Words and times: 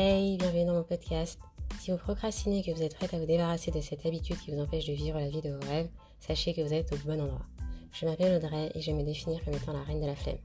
Hey, 0.00 0.36
bienvenue 0.36 0.64
dans 0.64 0.74
mon 0.74 0.84
podcast. 0.84 1.40
Si 1.80 1.90
vous 1.90 1.96
procrastinez 1.96 2.60
et 2.60 2.62
que 2.62 2.70
vous 2.70 2.84
êtes 2.84 2.94
prête 2.94 3.12
à 3.14 3.18
vous 3.18 3.26
débarrasser 3.26 3.72
de 3.72 3.80
cette 3.80 4.06
habitude 4.06 4.38
qui 4.38 4.52
vous 4.52 4.60
empêche 4.60 4.86
de 4.86 4.92
vivre 4.92 5.18
la 5.18 5.28
vie 5.28 5.40
de 5.40 5.50
vos 5.50 5.68
rêves, 5.68 5.88
sachez 6.20 6.54
que 6.54 6.60
vous 6.60 6.72
êtes 6.72 6.92
au 6.92 6.96
bon 6.98 7.20
endroit. 7.20 7.42
Je 7.90 8.06
m'appelle 8.06 8.36
Audrey 8.36 8.70
et 8.76 8.80
je 8.80 8.92
me 8.92 9.02
définir 9.02 9.44
comme 9.44 9.54
étant 9.54 9.72
la 9.72 9.82
reine 9.82 10.00
de 10.00 10.06
la 10.06 10.14
flemme. 10.14 10.38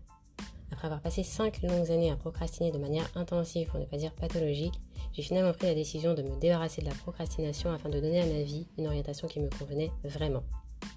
Après 0.72 0.88
avoir 0.88 1.02
passé 1.02 1.22
5 1.22 1.62
longues 1.62 1.92
années 1.92 2.10
à 2.10 2.16
procrastiner 2.16 2.72
de 2.72 2.80
manière 2.80 3.08
intensive, 3.14 3.68
pour 3.68 3.80
ne 3.80 3.86
pas 3.86 3.98
dire 3.98 4.12
pathologique, 4.14 4.74
j'ai 5.14 5.22
finalement 5.22 5.54
pris 5.54 5.68
la 5.68 5.76
décision 5.76 6.16
de 6.16 6.24
me 6.24 6.36
débarrasser 6.40 6.82
de 6.82 6.88
la 6.88 6.96
procrastination 6.96 7.72
afin 7.72 7.90
de 7.90 8.00
donner 8.00 8.22
à 8.22 8.26
ma 8.26 8.42
vie 8.42 8.66
une 8.80 8.88
orientation 8.88 9.28
qui 9.28 9.40
me 9.40 9.50
convenait 9.50 9.92
vraiment. 10.04 10.42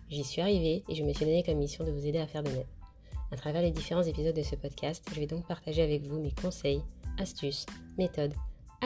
J'y 0.08 0.24
suis 0.24 0.40
arrivée 0.40 0.82
et 0.88 0.94
je 0.94 1.04
me 1.04 1.12
suis 1.12 1.26
donné 1.26 1.42
comme 1.42 1.58
mission 1.58 1.84
de 1.84 1.90
vous 1.90 2.06
aider 2.06 2.20
à 2.20 2.26
faire 2.26 2.42
de 2.42 2.48
même. 2.48 2.64
À 3.32 3.36
travers 3.36 3.60
les 3.60 3.70
différents 3.70 4.04
épisodes 4.04 4.34
de 4.34 4.42
ce 4.42 4.54
podcast, 4.54 5.04
je 5.12 5.20
vais 5.20 5.26
donc 5.26 5.46
partager 5.46 5.82
avec 5.82 6.04
vous 6.04 6.18
mes 6.18 6.32
conseils, 6.32 6.80
astuces, 7.18 7.66
méthodes, 7.98 8.34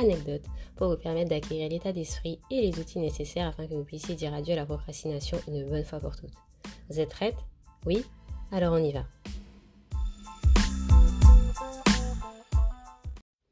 anecdotes 0.00 0.46
pour 0.76 0.88
vous 0.88 0.96
permettre 0.96 1.30
d'acquérir 1.30 1.68
l'état 1.68 1.92
d'esprit 1.92 2.38
et 2.50 2.60
les 2.60 2.78
outils 2.78 2.98
nécessaires 2.98 3.48
afin 3.48 3.66
que 3.66 3.74
vous 3.74 3.84
puissiez 3.84 4.14
dire 4.14 4.34
adieu 4.34 4.54
à 4.54 4.56
la 4.56 4.66
procrastination 4.66 5.38
une 5.46 5.68
bonne 5.68 5.84
fois 5.84 6.00
pour 6.00 6.16
toutes. 6.16 6.34
Vous 6.88 7.00
êtes 7.00 7.10
prête 7.10 7.36
Oui? 7.86 8.04
Alors 8.50 8.72
on 8.74 8.82
y 8.82 8.92
va. 8.92 9.04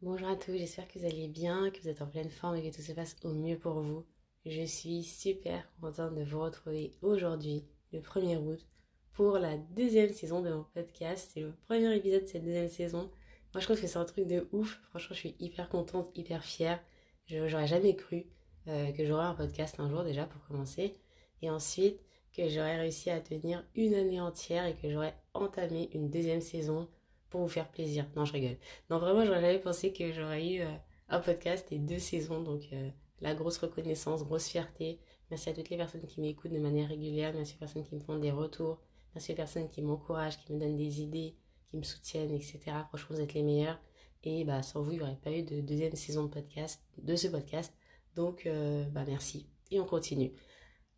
Bonjour 0.00 0.28
à 0.28 0.36
tous, 0.36 0.52
j'espère 0.52 0.88
que 0.88 0.98
vous 0.98 1.04
allez 1.04 1.28
bien, 1.28 1.70
que 1.70 1.80
vous 1.82 1.88
êtes 1.88 2.02
en 2.02 2.06
pleine 2.06 2.30
forme 2.30 2.56
et 2.56 2.70
que 2.70 2.74
tout 2.74 2.82
se 2.82 2.92
passe 2.92 3.16
au 3.24 3.32
mieux 3.32 3.58
pour 3.58 3.80
vous. 3.80 4.04
Je 4.46 4.62
suis 4.62 5.02
super 5.02 5.68
contente 5.80 6.14
de 6.14 6.24
vous 6.24 6.40
retrouver 6.40 6.92
aujourd'hui, 7.02 7.64
le 7.92 8.00
1er 8.00 8.38
août, 8.38 8.66
pour 9.12 9.38
la 9.38 9.56
deuxième 9.56 10.12
saison 10.12 10.40
de 10.40 10.50
mon 10.50 10.64
podcast. 10.72 11.32
C'est 11.34 11.40
le 11.40 11.52
premier 11.66 11.94
épisode 11.94 12.22
de 12.22 12.26
cette 12.26 12.44
deuxième 12.44 12.68
saison. 12.68 13.10
Moi, 13.54 13.60
je 13.60 13.64
trouve 13.66 13.80
que 13.80 13.86
c'est 13.86 13.98
un 13.98 14.04
truc 14.04 14.26
de 14.26 14.48
ouf. 14.52 14.80
Franchement, 14.90 15.14
je 15.14 15.20
suis 15.20 15.36
hyper 15.40 15.68
contente, 15.68 16.10
hyper 16.14 16.44
fière. 16.44 16.80
J'aurais 17.26 17.66
jamais 17.66 17.96
cru 17.96 18.26
euh, 18.68 18.92
que 18.92 19.06
j'aurais 19.06 19.24
un 19.24 19.34
podcast 19.34 19.76
un 19.78 19.88
jour 19.88 20.04
déjà 20.04 20.24
pour 20.24 20.42
commencer. 20.46 20.94
Et 21.42 21.50
ensuite, 21.50 22.00
que 22.32 22.48
j'aurais 22.48 22.76
réussi 22.78 23.10
à 23.10 23.20
tenir 23.20 23.64
une 23.74 23.94
année 23.94 24.20
entière 24.20 24.66
et 24.66 24.74
que 24.74 24.90
j'aurais 24.90 25.14
entamé 25.34 25.90
une 25.92 26.10
deuxième 26.10 26.40
saison 26.40 26.88
pour 27.30 27.40
vous 27.42 27.48
faire 27.48 27.70
plaisir. 27.70 28.06
Non, 28.16 28.24
je 28.24 28.32
rigole. 28.32 28.56
Non, 28.90 28.98
vraiment, 28.98 29.24
j'aurais 29.24 29.40
jamais 29.40 29.58
pensé 29.58 29.92
que 29.92 30.12
j'aurais 30.12 30.46
eu 30.46 30.60
euh, 30.60 30.72
un 31.08 31.20
podcast 31.20 31.70
et 31.72 31.78
deux 31.78 31.98
saisons. 31.98 32.42
Donc, 32.42 32.62
euh, 32.72 32.90
la 33.20 33.34
grosse 33.34 33.58
reconnaissance, 33.58 34.24
grosse 34.24 34.48
fierté. 34.48 35.00
Merci 35.30 35.50
à 35.50 35.52
toutes 35.52 35.70
les 35.70 35.76
personnes 35.76 36.06
qui 36.06 36.20
m'écoutent 36.20 36.52
de 36.52 36.58
manière 36.58 36.88
régulière. 36.88 37.32
Merci 37.34 37.54
aux 37.54 37.58
personnes 37.58 37.84
qui 37.84 37.94
me 37.94 38.00
font 38.00 38.18
des 38.18 38.30
retours. 38.30 38.80
Merci 39.14 39.32
aux 39.32 39.36
personnes 39.36 39.68
qui 39.68 39.82
m'encouragent, 39.82 40.38
qui 40.44 40.52
me 40.52 40.60
donnent 40.60 40.76
des 40.76 41.00
idées, 41.00 41.34
qui 41.70 41.76
me 41.76 41.82
soutiennent, 41.82 42.32
etc. 42.32 42.58
Franchement, 42.88 43.16
vous 43.16 43.22
êtes 43.22 43.34
les 43.34 43.42
meilleurs. 43.42 43.80
Et 44.24 44.44
bah, 44.44 44.62
sans 44.62 44.82
vous, 44.82 44.92
il 44.92 44.98
n'y 44.98 45.02
aurait 45.02 45.18
pas 45.22 45.30
eu 45.32 45.42
de 45.42 45.60
deuxième 45.60 45.94
saison 45.94 46.24
de 46.24 46.28
podcast, 46.28 46.82
de 46.98 47.16
ce 47.16 47.28
podcast. 47.28 47.72
Donc, 48.16 48.46
euh, 48.46 48.84
bah, 48.90 49.04
merci. 49.06 49.46
Et 49.70 49.78
on 49.80 49.84
continue. 49.84 50.32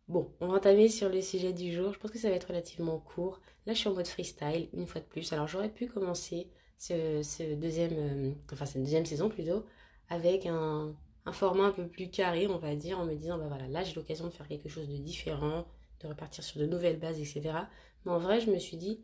Bon, 0.07 0.33
on 0.41 0.47
va 0.47 0.55
entamer 0.55 0.89
sur 0.89 1.09
le 1.09 1.21
sujet 1.21 1.53
du 1.53 1.71
jour. 1.71 1.93
Je 1.93 1.99
pense 1.99 2.11
que 2.11 2.17
ça 2.17 2.29
va 2.29 2.35
être 2.35 2.47
relativement 2.47 2.99
court. 2.99 3.39
Là, 3.65 3.73
je 3.73 3.79
suis 3.79 3.89
en 3.89 3.93
mode 3.93 4.07
freestyle, 4.07 4.69
une 4.73 4.87
fois 4.87 5.01
de 5.01 5.05
plus. 5.05 5.31
Alors, 5.33 5.47
j'aurais 5.47 5.69
pu 5.69 5.87
commencer 5.87 6.49
ce, 6.77 7.55
deuxième, 7.55 7.93
euh, 7.93 8.33
enfin, 8.51 8.65
cette 8.65 8.81
deuxième 8.81 9.05
saison 9.05 9.29
plutôt, 9.29 9.65
avec 10.09 10.47
un, 10.47 10.95
un, 11.25 11.31
format 11.31 11.65
un 11.65 11.71
peu 11.71 11.87
plus 11.87 12.09
carré, 12.09 12.47
on 12.47 12.57
va 12.57 12.75
dire, 12.75 12.99
en 12.99 13.05
me 13.05 13.15
disant, 13.15 13.37
bah 13.37 13.47
voilà, 13.47 13.67
là, 13.67 13.83
j'ai 13.83 13.93
l'occasion 13.93 14.25
de 14.25 14.31
faire 14.31 14.47
quelque 14.47 14.67
chose 14.67 14.89
de 14.89 14.97
différent, 14.97 15.67
de 16.01 16.07
repartir 16.07 16.43
sur 16.43 16.59
de 16.59 16.65
nouvelles 16.65 16.99
bases, 16.99 17.19
etc. 17.19 17.53
Mais 18.03 18.11
en 18.11 18.17
vrai, 18.17 18.41
je 18.41 18.49
me 18.49 18.57
suis 18.57 18.77
dit, 18.77 18.99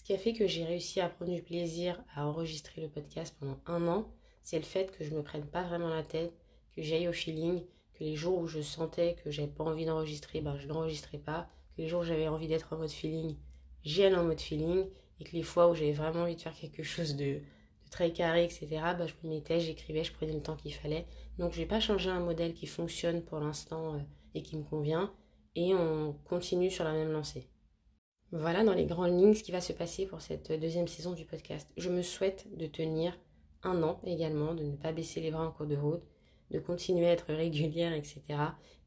ce 0.00 0.04
qui 0.06 0.14
a 0.14 0.18
fait 0.18 0.32
que 0.32 0.46
j'ai 0.46 0.64
réussi 0.64 0.98
à 0.98 1.10
prendre 1.10 1.30
du 1.30 1.42
plaisir 1.42 2.02
à 2.14 2.26
enregistrer 2.26 2.80
le 2.80 2.88
podcast 2.88 3.36
pendant 3.38 3.60
un 3.66 3.86
an, 3.86 4.08
c'est 4.42 4.56
le 4.56 4.64
fait 4.64 4.90
que 4.96 5.04
je 5.04 5.14
me 5.14 5.22
prenne 5.22 5.44
pas 5.44 5.62
vraiment 5.62 5.90
la 5.90 6.02
tête, 6.02 6.32
que 6.74 6.80
j'aille 6.80 7.06
au 7.06 7.12
feeling, 7.12 7.60
que 7.92 8.04
les 8.04 8.16
jours 8.16 8.38
où 8.38 8.46
je 8.46 8.62
sentais 8.62 9.16
que 9.22 9.30
j'avais 9.30 9.52
pas 9.52 9.62
envie 9.62 9.84
d'enregistrer, 9.84 10.40
ben 10.40 10.56
je 10.56 10.66
n'enregistrais 10.66 11.18
pas, 11.18 11.50
que 11.76 11.82
les 11.82 11.88
jours 11.88 12.00
où 12.00 12.04
j'avais 12.04 12.28
envie 12.28 12.48
d'être 12.48 12.72
en 12.72 12.78
mode 12.78 12.90
feeling, 12.90 13.36
j'y 13.84 14.02
allais 14.02 14.16
en 14.16 14.24
mode 14.24 14.40
feeling, 14.40 14.86
et 15.20 15.24
que 15.24 15.32
les 15.32 15.42
fois 15.42 15.68
où 15.68 15.74
j'avais 15.74 15.92
vraiment 15.92 16.22
envie 16.22 16.36
de 16.36 16.40
faire 16.40 16.54
quelque 16.54 16.82
chose 16.82 17.14
de, 17.14 17.42
très 17.90 18.10
carré, 18.10 18.44
etc., 18.44 18.68
ben 18.70 19.06
je 19.06 19.12
me 19.22 19.34
mettais, 19.34 19.60
j'écrivais, 19.60 20.02
je 20.02 20.14
prenais 20.14 20.32
le 20.32 20.40
temps 20.40 20.56
qu'il 20.56 20.72
fallait. 20.72 21.04
Donc 21.38 21.52
je 21.52 21.58
vais 21.58 21.66
pas 21.66 21.78
changer 21.78 22.08
un 22.08 22.20
modèle 22.20 22.54
qui 22.54 22.66
fonctionne 22.66 23.22
pour 23.22 23.38
l'instant 23.38 23.96
euh, 23.96 23.98
et 24.34 24.40
qui 24.40 24.56
me 24.56 24.62
convient, 24.62 25.12
et 25.56 25.74
on 25.74 26.14
continue 26.24 26.70
sur 26.70 26.84
la 26.84 26.94
même 26.94 27.12
lancée. 27.12 27.50
Voilà 28.32 28.62
dans 28.62 28.74
les 28.74 28.86
grandes 28.86 29.18
lignes 29.18 29.34
ce 29.34 29.42
qui 29.42 29.50
va 29.50 29.60
se 29.60 29.72
passer 29.72 30.06
pour 30.06 30.20
cette 30.20 30.52
deuxième 30.52 30.86
saison 30.86 31.14
du 31.14 31.24
podcast. 31.24 31.68
Je 31.76 31.90
me 31.90 32.00
souhaite 32.00 32.46
de 32.56 32.66
tenir 32.66 33.18
un 33.64 33.82
an 33.82 33.98
également, 34.04 34.54
de 34.54 34.62
ne 34.62 34.76
pas 34.76 34.92
baisser 34.92 35.20
les 35.20 35.32
bras 35.32 35.44
en 35.44 35.50
cours 35.50 35.66
de 35.66 35.76
route, 35.76 36.04
de 36.52 36.60
continuer 36.60 37.06
à 37.06 37.12
être 37.12 37.34
régulière, 37.34 37.92
etc. 37.92 38.22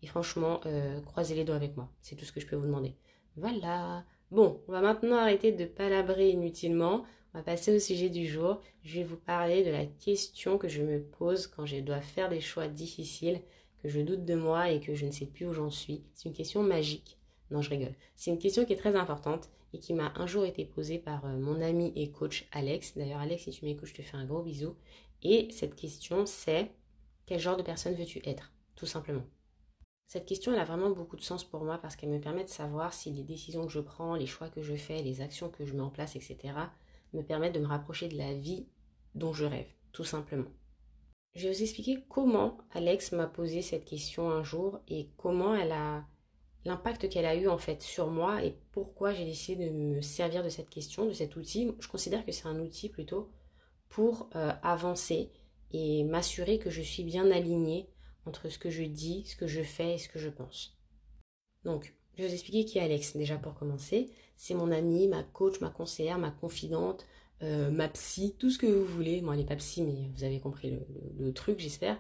Et 0.02 0.08
franchement, 0.08 0.62
euh, 0.66 1.02
croisez 1.02 1.36
les 1.36 1.44
doigts 1.44 1.58
avec 1.58 1.76
moi. 1.76 1.90
C'est 2.00 2.16
tout 2.16 2.24
ce 2.24 2.32
que 2.32 2.40
je 2.40 2.48
peux 2.48 2.56
vous 2.56 2.68
demander. 2.68 2.96
Voilà. 3.36 4.06
Bon, 4.32 4.62
on 4.70 4.72
va 4.72 4.80
maintenant 4.80 5.18
arrêter 5.18 5.52
de 5.52 5.66
palabrer 5.66 6.30
inutilement. 6.30 7.03
On 7.34 7.40
va 7.40 7.44
passer 7.44 7.76
au 7.76 7.80
sujet 7.80 8.09
du 8.09 8.26
jour. 8.26 8.62
Je 8.82 9.00
vais 9.00 9.03
vous 9.03 9.18
parler 9.18 9.66
de 9.66 9.72
la 9.72 9.86
question 9.86 10.58
que 10.58 10.70
je 10.70 10.82
me 10.82 11.03
pose 11.03 11.48
quand 11.48 11.66
je 11.66 11.82
dois 11.82 12.00
faire 12.00 12.30
des 12.30 12.40
choix 12.40 12.70
difficiles, 12.70 13.42
que 13.82 13.90
je 13.90 14.00
doute 14.00 14.24
de 14.24 14.36
moi 14.36 14.72
et 14.72 14.80
que 14.80 14.96
je 14.96 15.06
ne 15.06 15.12
sais 15.12 15.26
plus 15.26 15.48
où 15.48 15.53
j'en 15.53 15.70
suis. 15.70 16.06
C'est 16.14 16.30
une 16.30 16.36
question 16.36 16.64
magique. 16.64 17.20
Non, 17.52 17.62
je 17.62 17.70
rigole. 17.70 17.94
C'est 18.16 18.31
une 18.31 18.40
question 18.40 18.66
qui 18.66 18.74
est 18.74 18.78
très 18.78 18.96
importante 18.96 19.50
et 19.74 19.80
qui 19.80 19.94
m'a 19.94 20.14
un 20.16 20.28
jour 20.28 20.46
été 20.46 20.66
posée 20.66 21.00
par 21.00 21.26
euh, 21.26 21.38
mon 21.38 21.62
ami 21.62 21.92
et 21.96 22.12
coach 22.12 22.48
Alex. 22.52 22.96
D'ailleurs, 22.98 23.20
Alex, 23.20 23.44
si 23.44 23.52
tu 23.52 23.66
m'écoutes, 23.66 23.90
je 23.90 23.94
te 23.96 24.02
fais 24.02 24.18
un 24.18 24.26
gros 24.26 24.42
bisou. 24.42 24.76
Et 25.22 25.50
cette 25.52 25.76
question, 25.76 26.26
c'est 26.26 26.72
quel 27.26 27.40
genre 27.40 27.58
de 27.58 27.64
personne 27.64 27.96
veux-tu 27.96 28.22
être 28.26 28.52
Tout 28.76 28.86
simplement? 28.86 29.24
Cette 30.08 30.26
question, 30.26 30.53
elle 30.53 30.59
a 30.59 30.66
vraiment 30.66 30.92
beaucoup 30.92 31.16
de 31.16 31.22
sens 31.22 31.44
pour 31.44 31.64
moi 31.64 31.80
parce 31.80 31.96
qu'elle 31.96 32.09
me 32.09 32.20
permet 32.20 32.44
de 32.44 32.50
savoir 32.50 32.94
si 32.94 33.12
les 33.12 33.24
décisions 33.24 33.66
que 33.66 33.72
je 33.72 33.80
prends, 33.80 34.16
les 34.16 34.28
choix 34.28 34.50
que 34.50 34.62
je 34.62 34.76
fais, 34.76 35.02
les 35.02 35.22
actions 35.22 35.50
que 35.50 35.66
je 35.66 35.74
mets 35.74 35.82
en 35.82 35.90
place, 35.90 36.16
etc., 36.16 36.38
me 37.14 37.24
permettent 37.24 37.56
de 37.56 37.59
me 37.59 37.68
rapprocher 37.68 38.09
de 38.09 38.18
la 38.18 38.34
vie 38.34 38.68
dont 39.16 39.34
je 39.34 39.46
rêve, 39.46 39.72
tout 39.92 40.03
simplement. 40.03 40.52
Je 41.36 41.48
vais 41.48 41.53
vous 41.53 41.64
expliquer 41.64 42.03
comment 42.09 42.58
Alex 42.74 43.12
m'a 43.12 43.26
posé 43.26 43.62
cette 43.62 43.86
question 43.86 44.30
un 44.30 44.44
jour 44.44 44.80
et 44.88 45.09
comment 45.18 45.56
elle 45.56 45.72
a 45.72 46.06
l'impact 46.66 47.09
qu'elle 47.09 47.25
a 47.25 47.35
eu 47.35 47.47
en 47.47 47.57
fait 47.57 47.81
sur 47.81 48.07
moi 48.07 48.44
et 48.44 48.56
pourquoi 48.72 49.13
j'ai 49.13 49.25
décidé 49.25 49.69
de 49.69 49.72
me 49.72 50.01
servir 50.01 50.44
de 50.44 50.50
cette 50.50 50.69
question, 50.69 51.06
de 51.06 51.13
cet 51.13 51.35
outil. 51.35 51.72
Je 51.79 51.88
considère 51.88 52.25
que 52.25 52.31
c'est 52.31 52.47
un 52.47 52.59
outil 52.59 52.90
plutôt 52.90 53.31
pour 53.90 54.29
euh, 54.35 54.51
avancer 54.63 55.31
et 55.72 56.03
m'assurer 56.03 56.59
que 56.59 56.69
je 56.69 56.81
suis 56.81 57.03
bien 57.03 57.29
alignée 57.31 57.90
entre 58.25 58.50
ce 58.50 58.57
que 58.57 58.69
je 58.69 58.84
dis, 58.84 59.25
ce 59.25 59.35
que 59.35 59.47
je 59.47 59.62
fais 59.62 59.96
et 59.96 59.97
ce 59.97 60.07
que 60.07 60.19
je 60.19 60.29
pense. 60.29 60.78
Donc, 61.66 61.94
je 62.16 62.22
vais 62.22 62.28
vous 62.28 62.34
expliquer 62.34 62.66
qui 62.66 62.78
est 62.78 62.81
Alex 62.81 63.18
déjà 63.18 63.38
pour 63.38 63.56
commencer. 63.56 64.12
C'est 64.38 64.53
mon 64.53 64.72
amie, 64.72 65.07
ma 65.07 65.23
coach, 65.23 65.59
ma 65.62 65.69
conseillère, 65.69 66.19
ma 66.19 66.31
confidente, 66.31 67.06
euh, 67.41 67.72
ma 67.72 67.90
psy, 67.90 68.35
tout 68.38 68.50
ce 68.50 68.59
que 68.59 68.68
vous 68.68 68.85
voulez. 68.85 69.22
Moi, 69.22 69.34
elle 69.34 69.41
n'est 69.41 69.47
pas 69.47 69.56
psy, 69.56 69.81
mais 69.81 70.09
vous 70.16 70.23
avez 70.23 70.40
compris 70.40 70.79
le, 71.18 71.34
truc, 71.34 71.59
j'espère. 71.59 72.00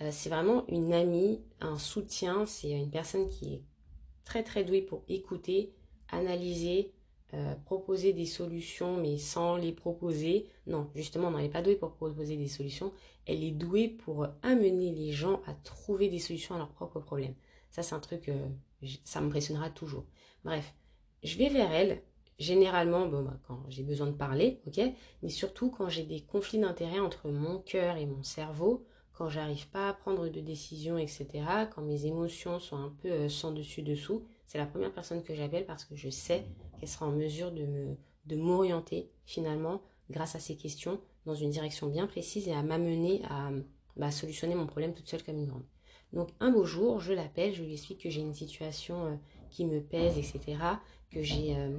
Euh, 0.00 0.08
c'est 0.10 0.30
vraiment 0.30 0.66
une 0.68 0.92
amie, 0.92 1.42
un 1.60 1.78
soutien. 1.78 2.46
C'est 2.46 2.70
une 2.70 2.90
personne 2.90 3.28
qui 3.28 3.54
est 3.54 3.62
très 4.24 4.42
très 4.42 4.64
douée 4.64 4.82
pour 4.82 5.02
écouter, 5.08 5.72
analyser, 6.10 6.92
euh, 7.32 7.54
proposer 7.64 8.12
des 8.12 8.26
solutions, 8.26 8.96
mais 8.96 9.16
sans 9.16 9.56
les 9.56 9.72
proposer. 9.72 10.46
Non, 10.66 10.90
justement, 10.96 11.30
elle 11.38 11.44
n'est 11.44 11.50
pas 11.50 11.62
douée 11.62 11.76
pour 11.76 11.92
proposer 11.92 12.36
des 12.36 12.48
solutions. 12.48 12.92
Elle 13.26 13.44
est 13.44 13.52
douée 13.52 13.88
pour 13.88 14.26
amener 14.42 14.92
les 14.92 15.12
gens 15.12 15.40
à 15.46 15.54
trouver 15.54 16.08
des 16.08 16.18
solutions 16.18 16.56
à 16.56 16.58
leurs 16.58 16.72
propres 16.72 16.98
problèmes. 17.00 17.34
Ça, 17.70 17.82
c'est 17.82 17.94
un 17.94 18.00
truc, 18.00 18.28
euh, 18.28 18.48
ça 19.04 19.20
m'impressionnera 19.20 19.70
toujours. 19.70 20.04
Bref, 20.44 20.74
je 21.22 21.36
vais 21.36 21.48
vers 21.48 21.72
elle. 21.72 22.02
Généralement, 22.40 23.06
bah, 23.06 23.38
quand 23.46 23.62
j'ai 23.68 23.82
besoin 23.82 24.06
de 24.06 24.12
parler, 24.12 24.60
ok, 24.66 24.80
mais 25.22 25.28
surtout 25.28 25.70
quand 25.70 25.88
j'ai 25.88 26.04
des 26.04 26.22
conflits 26.22 26.58
d'intérêts 26.58 26.98
entre 26.98 27.28
mon 27.28 27.58
cœur 27.58 27.96
et 27.96 28.06
mon 28.06 28.22
cerveau, 28.22 28.86
quand 29.20 29.28
j'arrive 29.28 29.68
pas 29.68 29.90
à 29.90 29.92
prendre 29.92 30.30
de 30.30 30.40
décision, 30.40 30.96
etc., 30.96 31.28
quand 31.74 31.82
mes 31.82 32.06
émotions 32.06 32.58
sont 32.58 32.78
un 32.78 32.88
peu 33.02 33.10
euh, 33.10 33.28
sans 33.28 33.52
dessus-dessous, 33.52 34.24
c'est 34.46 34.56
la 34.56 34.64
première 34.64 34.94
personne 34.94 35.22
que 35.22 35.34
j'appelle 35.34 35.66
parce 35.66 35.84
que 35.84 35.94
je 35.94 36.08
sais 36.08 36.46
qu'elle 36.78 36.88
sera 36.88 37.04
en 37.04 37.12
mesure 37.12 37.52
de 37.52 37.66
me 37.66 37.96
de 38.24 38.36
m'orienter 38.36 39.10
finalement 39.26 39.82
grâce 40.08 40.36
à 40.36 40.40
ces 40.40 40.56
questions 40.56 41.02
dans 41.26 41.34
une 41.34 41.50
direction 41.50 41.88
bien 41.88 42.06
précise 42.06 42.48
et 42.48 42.54
à 42.54 42.62
m'amener 42.62 43.20
à 43.28 43.50
bah, 43.94 44.10
solutionner 44.10 44.54
mon 44.54 44.66
problème 44.66 44.94
toute 44.94 45.06
seule 45.06 45.22
comme 45.22 45.36
une 45.36 45.48
grande. 45.48 45.66
Donc 46.14 46.30
un 46.40 46.50
beau 46.50 46.64
jour, 46.64 46.98
je 46.98 47.12
l'appelle, 47.12 47.54
je 47.54 47.62
lui 47.62 47.74
explique 47.74 48.00
que 48.00 48.08
j'ai 48.08 48.22
une 48.22 48.32
situation 48.32 49.04
euh, 49.04 49.16
qui 49.50 49.66
me 49.66 49.82
pèse, 49.82 50.16
etc., 50.16 50.56
que 51.10 51.22
j'ai... 51.22 51.58
Euh, 51.58 51.76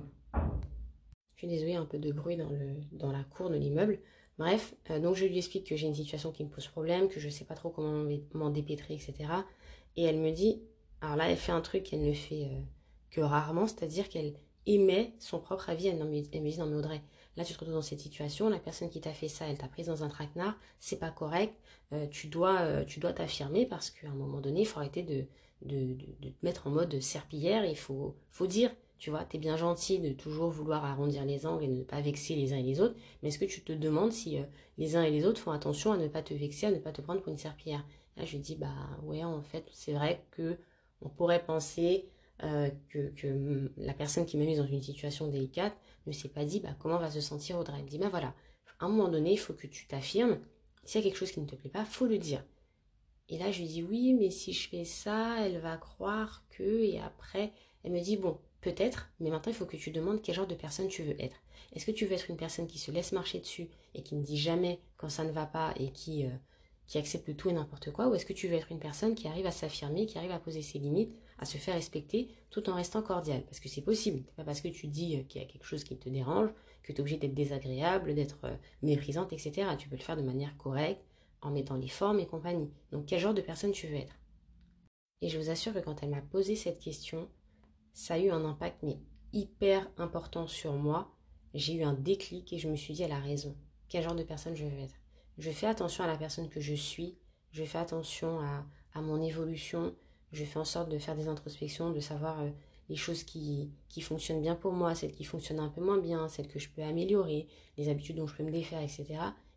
je 1.33 1.47
suis 1.47 1.47
désolée, 1.47 1.73
un 1.73 1.85
peu 1.85 1.97
de 1.97 2.11
bruit 2.11 2.37
dans, 2.37 2.51
le, 2.51 2.75
dans 2.91 3.11
la 3.11 3.23
cour 3.23 3.49
de 3.49 3.55
l'immeuble. 3.55 3.97
Bref, 4.37 4.73
euh, 4.89 4.99
donc 4.99 5.15
je 5.15 5.25
lui 5.25 5.37
explique 5.37 5.67
que 5.67 5.75
j'ai 5.75 5.87
une 5.87 5.95
situation 5.95 6.31
qui 6.31 6.43
me 6.43 6.49
pose 6.49 6.67
problème, 6.67 7.07
que 7.07 7.19
je 7.19 7.27
ne 7.27 7.31
sais 7.31 7.45
pas 7.45 7.55
trop 7.55 7.69
comment 7.69 8.05
m'en 8.33 8.49
dépêtrer, 8.49 8.95
etc. 8.95 9.13
Et 9.97 10.03
elle 10.03 10.17
me 10.17 10.31
dit, 10.31 10.61
alors 11.01 11.15
là, 11.15 11.29
elle 11.29 11.37
fait 11.37 11.51
un 11.51 11.61
truc 11.61 11.83
qu'elle 11.83 12.03
ne 12.03 12.13
fait 12.13 12.45
euh, 12.45 12.61
que 13.09 13.21
rarement, 13.21 13.67
c'est-à-dire 13.67 14.09
qu'elle 14.09 14.33
émet 14.65 15.13
son 15.19 15.39
propre 15.39 15.69
avis. 15.69 15.87
Elle, 15.87 15.97
me 15.97 16.21
dit, 16.21 16.59
non 16.59 16.65
mais 16.65 16.75
Audrey, 16.75 17.01
là 17.37 17.43
tu 17.43 17.53
te 17.53 17.59
retrouves 17.59 17.75
dans 17.75 17.81
cette 17.81 17.99
situation, 17.99 18.49
la 18.49 18.59
personne 18.59 18.89
qui 18.89 19.01
t'a 19.01 19.13
fait 19.13 19.27
ça, 19.27 19.47
elle 19.47 19.57
t'a 19.57 19.67
prise 19.67 19.87
dans 19.87 20.03
un 20.03 20.09
traquenard, 20.09 20.57
c'est 20.79 20.99
pas 20.99 21.11
correct, 21.11 21.55
euh, 21.93 22.07
tu 22.07 22.27
dois 22.27 23.13
t'affirmer 23.13 23.65
parce 23.65 23.89
qu'à 23.89 24.09
un 24.09 24.13
moment 24.13 24.39
donné, 24.39 24.61
il 24.61 24.67
faut 24.67 24.79
arrêter 24.79 25.03
de, 25.03 25.25
te 25.67 26.45
mettre 26.45 26.67
en 26.67 26.71
mode 26.71 26.99
serpillière, 27.01 27.65
il 27.65 27.77
faut 27.77 28.15
dire, 28.47 28.71
tu 29.01 29.09
vois, 29.09 29.25
tu 29.25 29.37
es 29.37 29.39
bien 29.39 29.57
gentil 29.57 29.97
de 29.97 30.13
toujours 30.13 30.51
vouloir 30.51 30.85
arrondir 30.85 31.25
les 31.25 31.47
angles 31.47 31.63
et 31.63 31.67
ne 31.67 31.81
pas 31.81 32.01
vexer 32.01 32.35
les 32.35 32.53
uns 32.53 32.57
et 32.57 32.61
les 32.61 32.79
autres, 32.79 32.95
mais 33.21 33.29
est-ce 33.29 33.39
que 33.39 33.45
tu 33.45 33.63
te 33.63 33.73
demandes 33.73 34.11
si 34.11 34.37
euh, 34.37 34.43
les 34.77 34.95
uns 34.95 35.01
et 35.01 35.09
les 35.09 35.25
autres 35.25 35.41
font 35.41 35.49
attention 35.49 35.91
à 35.91 35.97
ne 35.97 36.07
pas 36.07 36.21
te 36.21 36.35
vexer, 36.35 36.67
à 36.67 36.71
ne 36.71 36.77
pas 36.77 36.91
te 36.91 37.01
prendre 37.01 37.19
pour 37.19 37.31
une 37.31 37.37
serpillière? 37.39 37.83
Là, 38.15 38.25
je 38.25 38.37
dis, 38.37 38.55
bah 38.55 38.75
ouais, 39.01 39.23
en 39.23 39.41
fait, 39.41 39.65
c'est 39.71 39.93
vrai 39.93 40.23
que 40.29 40.59
on 41.01 41.09
pourrait 41.09 41.43
penser 41.43 42.09
euh, 42.43 42.69
que, 42.89 43.71
la 43.75 43.93
personne 43.95 44.27
qui 44.27 44.37
m'a 44.37 44.45
mise 44.45 44.59
dans 44.59 44.67
une 44.67 44.83
situation 44.83 45.27
délicate 45.29 45.75
ne 46.05 46.11
s'est 46.11 46.29
pas 46.29 46.45
dit, 46.45 46.59
bah 46.59 46.75
comment 46.77 46.99
va 46.99 47.09
se 47.09 47.21
sentir 47.21 47.57
Audrey? 47.57 47.79
Elle 47.79 47.85
dit, 47.85 47.97
bah 47.97 48.09
voilà, 48.09 48.35
à 48.79 48.85
un 48.85 48.89
moment 48.89 49.09
donné, 49.09 49.31
il 49.31 49.39
faut 49.39 49.53
que 49.53 49.65
tu 49.65 49.87
t'affirmes. 49.87 50.37
S'il 50.83 51.01
y 51.01 51.03
a 51.03 51.09
quelque 51.09 51.17
chose 51.17 51.31
qui 51.31 51.41
ne 51.41 51.47
te 51.47 51.55
plaît 51.55 51.71
pas, 51.71 51.85
faut 51.85 52.05
le 52.05 52.19
dire. 52.19 52.45
Et 53.29 53.39
là, 53.39 53.51
je 53.51 53.61
lui 53.61 53.67
dis, 53.67 53.81
oui, 53.81 54.13
mais 54.13 54.29
si 54.29 54.53
je 54.53 54.69
fais 54.69 54.85
ça, 54.85 55.37
elle 55.39 55.57
va 55.57 55.77
croire 55.77 56.43
que, 56.51 56.83
et 56.83 56.99
après, 56.99 57.51
elle 57.83 57.93
me 57.93 57.99
dit, 57.99 58.17
bon, 58.17 58.37
Peut-être, 58.61 59.09
mais 59.19 59.31
maintenant 59.31 59.51
il 59.51 59.55
faut 59.55 59.65
que 59.65 59.77
tu 59.77 59.91
demandes 59.91 60.21
quel 60.21 60.35
genre 60.35 60.47
de 60.47 60.55
personne 60.55 60.87
tu 60.87 61.03
veux 61.03 61.19
être. 61.19 61.41
Est-ce 61.73 61.85
que 61.85 61.91
tu 61.91 62.05
veux 62.05 62.13
être 62.13 62.29
une 62.29 62.37
personne 62.37 62.67
qui 62.67 62.77
se 62.77 62.91
laisse 62.91 63.11
marcher 63.11 63.39
dessus 63.39 63.69
et 63.95 64.03
qui 64.03 64.15
ne 64.15 64.23
dit 64.23 64.37
jamais 64.37 64.79
quand 64.97 65.09
ça 65.09 65.23
ne 65.23 65.31
va 65.31 65.45
pas 65.45 65.73
et 65.77 65.91
qui, 65.91 66.25
euh, 66.25 66.29
qui 66.85 66.97
accepte 66.97 67.35
tout 67.35 67.49
et 67.49 67.53
n'importe 67.53 67.91
quoi 67.91 68.07
Ou 68.07 68.15
est-ce 68.15 68.25
que 68.25 68.33
tu 68.33 68.47
veux 68.47 68.55
être 68.55 68.71
une 68.71 68.79
personne 68.79 69.15
qui 69.15 69.27
arrive 69.27 69.47
à 69.47 69.51
s'affirmer, 69.51 70.05
qui 70.05 70.17
arrive 70.17 70.31
à 70.31 70.39
poser 70.39 70.61
ses 70.61 70.77
limites, 70.77 71.15
à 71.39 71.45
se 71.45 71.57
faire 71.57 71.75
respecter 71.75 72.29
tout 72.51 72.69
en 72.69 72.75
restant 72.75 73.01
cordial? 73.01 73.43
Parce 73.45 73.59
que 73.59 73.69
c'est 73.69 73.81
possible. 73.81 74.23
Pas 74.35 74.43
parce 74.43 74.61
que 74.61 74.67
tu 74.67 74.87
dis 74.87 75.17
euh, 75.17 75.23
qu'il 75.23 75.41
y 75.41 75.43
a 75.43 75.47
quelque 75.47 75.65
chose 75.65 75.83
qui 75.83 75.97
te 75.97 76.09
dérange 76.09 76.49
que 76.83 76.91
tu 76.91 76.97
es 76.97 77.01
obligé 77.01 77.17
d'être 77.17 77.33
désagréable, 77.33 78.13
d'être 78.13 78.39
euh, 78.43 78.55
méprisante, 78.83 79.33
etc. 79.33 79.69
Tu 79.77 79.89
peux 79.89 79.95
le 79.95 80.03
faire 80.03 80.17
de 80.17 80.21
manière 80.21 80.55
correcte, 80.57 81.01
en 81.41 81.51
mettant 81.51 81.75
les 81.75 81.87
formes 81.87 82.19
et 82.19 82.27
compagnie. 82.27 82.71
Donc 82.91 83.05
quel 83.07 83.19
genre 83.19 83.33
de 83.33 83.41
personne 83.41 83.71
tu 83.71 83.87
veux 83.87 83.95
être? 83.95 84.15
Et 85.21 85.29
je 85.29 85.37
vous 85.37 85.49
assure 85.49 85.73
que 85.73 85.79
quand 85.79 86.01
elle 86.01 86.09
m'a 86.09 86.21
posé 86.21 86.55
cette 86.55 86.79
question, 86.79 87.29
ça 87.93 88.15
a 88.15 88.19
eu 88.19 88.29
un 88.29 88.45
impact 88.45 88.77
mais 88.83 88.97
hyper 89.33 89.89
important 89.97 90.47
sur 90.47 90.73
moi. 90.73 91.11
J'ai 91.53 91.75
eu 91.75 91.83
un 91.83 91.93
déclic 91.93 92.53
et 92.53 92.59
je 92.59 92.69
me 92.69 92.75
suis 92.75 92.93
dit, 92.93 93.03
elle 93.03 93.11
a 93.11 93.19
raison. 93.19 93.55
Quel 93.89 94.03
genre 94.03 94.15
de 94.15 94.23
personne 94.23 94.55
je 94.55 94.65
veux 94.65 94.79
être? 94.79 94.95
Je 95.37 95.51
fais 95.51 95.67
attention 95.67 96.03
à 96.03 96.07
la 96.07 96.17
personne 96.17 96.49
que 96.49 96.61
je 96.61 96.73
suis. 96.73 97.17
Je 97.51 97.63
fais 97.63 97.77
attention 97.77 98.39
à, 98.39 98.65
à 98.93 99.01
mon 99.01 99.21
évolution. 99.21 99.95
Je 100.31 100.45
fais 100.45 100.59
en 100.59 100.65
sorte 100.65 100.89
de 100.89 100.99
faire 100.99 101.15
des 101.15 101.27
introspections, 101.27 101.91
de 101.91 101.99
savoir 101.99 102.39
euh, 102.41 102.49
les 102.89 102.95
choses 102.95 103.23
qui, 103.23 103.71
qui 103.89 104.01
fonctionnent 104.01 104.41
bien 104.41 104.55
pour 104.55 104.73
moi, 104.73 104.95
celles 104.95 105.11
qui 105.11 105.23
fonctionnent 105.25 105.59
un 105.59 105.69
peu 105.69 105.81
moins 105.81 105.97
bien, 105.97 106.27
celles 106.29 106.47
que 106.47 106.59
je 106.59 106.69
peux 106.69 106.83
améliorer, 106.83 107.47
les 107.77 107.89
habitudes 107.89 108.17
dont 108.17 108.27
je 108.27 108.35
peux 108.35 108.43
me 108.43 108.51
défaire, 108.51 108.81
etc. 108.81 109.05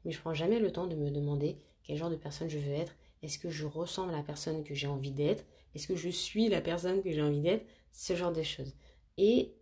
Mais 0.04 0.12
je 0.12 0.20
prends 0.20 0.34
jamais 0.34 0.58
le 0.58 0.72
temps 0.72 0.86
de 0.86 0.96
me 0.96 1.10
demander 1.10 1.58
quel 1.82 1.96
genre 1.96 2.10
de 2.10 2.16
personne 2.16 2.48
je 2.48 2.58
veux 2.58 2.72
être. 2.72 2.94
Est-ce 3.22 3.38
que 3.38 3.50
je 3.50 3.66
ressemble 3.66 4.12
à 4.12 4.16
la 4.16 4.22
personne 4.22 4.64
que 4.64 4.74
j'ai 4.74 4.86
envie 4.86 5.12
d'être? 5.12 5.44
Est-ce 5.74 5.88
que 5.88 5.96
je 5.96 6.08
suis 6.08 6.48
la 6.48 6.60
personne 6.60 7.02
que 7.02 7.10
j'ai 7.10 7.22
envie 7.22 7.40
d'être 7.40 7.66
ce 7.94 8.14
genre 8.14 8.32
de 8.32 8.42
choses. 8.42 8.74
Et 9.16 9.54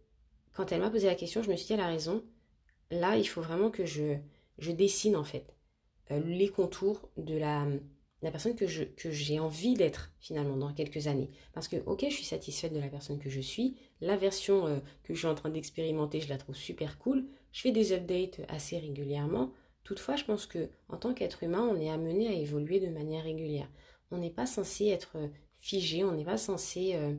quand 0.55 0.73
elle 0.73 0.81
m'a 0.81 0.91
posé 0.91 1.07
la 1.07 1.15
question, 1.15 1.43
je 1.43 1.51
me 1.51 1.57
suis 1.57 1.67
dit, 1.67 1.73
elle 1.75 1.81
a 1.81 1.87
raison. 1.87 2.25
Là, 2.91 3.17
il 3.17 3.29
faut 3.29 3.43
vraiment 3.43 3.71
que 3.71 3.85
je, 3.85 4.17
je 4.59 4.73
dessine 4.73 5.17
en 5.17 5.25
fait 5.25 5.55
euh, 6.11 6.21
les 6.25 6.49
contours 6.49 7.11
de 7.17 7.37
la, 7.37 7.67
la 8.23 8.31
personne 8.31 8.57
que, 8.57 8.67
je, 8.67 8.85
j'ai 8.97 9.39
envie 9.39 9.75
d'être 9.75 10.13
finalement 10.19 10.57
dans 10.57 10.73
quelques 10.73 11.07
années. 11.07 11.31
Parce 11.53 11.69
que, 11.69 11.77
ok, 11.87 12.07
je 12.09 12.15
suis 12.15 12.25
satisfaite 12.25 12.73
de 12.73 12.81
la 12.81 12.89
personne 12.89 13.19
que 13.19 13.31
je 13.31 13.41
suis. 13.41 13.77
La 14.01 14.17
version 14.17 14.67
euh, 14.67 14.79
que 15.05 15.15
je 15.15 15.19
suis 15.19 15.29
en 15.29 15.35
train 15.35 15.51
d'expérimenter, 15.51 16.21
je 16.21 16.29
la 16.29 16.39
trouve 16.39 16.57
super 16.57 16.99
cool. 16.99 17.27
Je 17.53 17.61
fais 17.61 17.73
des 17.73 17.93
updates 17.93 18.41
assez 18.49 18.79
régulièrement. 18.79 19.53
Toutefois, 19.85 20.17
je 20.17 20.25
pense 20.25 20.47
que 20.47 20.71
en 20.89 20.97
tant 20.97 21.13
qu'être 21.13 21.43
humain, 21.43 21.69
on 21.71 21.79
est 21.81 21.91
amené 21.91 22.29
à 22.29 22.33
évoluer 22.33 22.81
de 22.81 22.89
manière 22.89 23.25
régulière. 23.25 23.69
On 24.11 24.19
n'est 24.19 24.31
pas 24.31 24.47
censé 24.47 24.89
être 24.89 25.17
figé, 25.63 26.05
on 26.05 26.13
n'est 26.13 26.25
pas 26.25 26.37
censé 26.37 26.95
euh, 26.97 27.15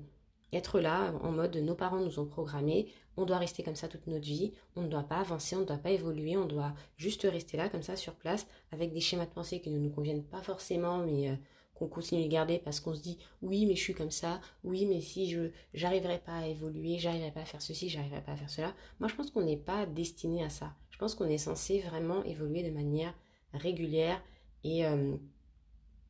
être 0.51 0.79
là 0.79 1.13
en 1.23 1.31
mode 1.31 1.55
nos 1.55 1.75
parents 1.75 2.01
nous 2.01 2.19
ont 2.19 2.25
programmés, 2.25 2.87
on 3.15 3.25
doit 3.25 3.37
rester 3.37 3.63
comme 3.63 3.77
ça 3.77 3.87
toute 3.87 4.05
notre 4.05 4.25
vie, 4.25 4.51
on 4.75 4.81
ne 4.81 4.89
doit 4.89 5.03
pas 5.03 5.17
avancer, 5.17 5.55
on 5.55 5.61
ne 5.61 5.65
doit 5.65 5.77
pas 5.77 5.91
évoluer, 5.91 6.35
on 6.35 6.45
doit 6.45 6.73
juste 6.97 7.23
rester 7.23 7.57
là 7.57 7.69
comme 7.69 7.81
ça 7.81 7.95
sur 7.95 8.13
place 8.15 8.45
avec 8.71 8.91
des 8.91 8.99
schémas 8.99 9.25
de 9.25 9.31
pensée 9.31 9.61
qui 9.61 9.69
ne 9.69 9.79
nous 9.79 9.89
conviennent 9.89 10.25
pas 10.25 10.41
forcément 10.41 10.97
mais 10.97 11.29
euh, 11.29 11.35
qu'on 11.73 11.87
continue 11.87 12.25
de 12.25 12.29
garder 12.29 12.59
parce 12.59 12.81
qu'on 12.81 12.93
se 12.93 13.01
dit 13.01 13.17
oui 13.41 13.65
mais 13.65 13.75
je 13.77 13.81
suis 13.81 13.93
comme 13.93 14.11
ça, 14.11 14.41
oui 14.65 14.85
mais 14.85 14.99
si 14.99 15.29
je 15.29 15.49
j'arriverai 15.73 16.19
pas 16.19 16.39
à 16.39 16.47
évoluer, 16.47 16.99
j'arriverai 16.99 17.31
pas 17.31 17.41
à 17.41 17.45
faire 17.45 17.61
ceci, 17.61 17.87
j'arriverai 17.87 18.21
pas 18.21 18.33
à 18.33 18.37
faire 18.37 18.49
cela. 18.49 18.75
Moi 18.99 19.07
je 19.07 19.15
pense 19.15 19.31
qu'on 19.31 19.43
n'est 19.43 19.57
pas 19.57 19.85
destiné 19.85 20.43
à 20.43 20.49
ça. 20.49 20.75
Je 20.89 20.97
pense 20.97 21.15
qu'on 21.15 21.29
est 21.29 21.37
censé 21.37 21.79
vraiment 21.79 22.23
évoluer 22.25 22.61
de 22.61 22.71
manière 22.71 23.13
régulière 23.53 24.21
et 24.65 24.85
euh, 24.85 25.15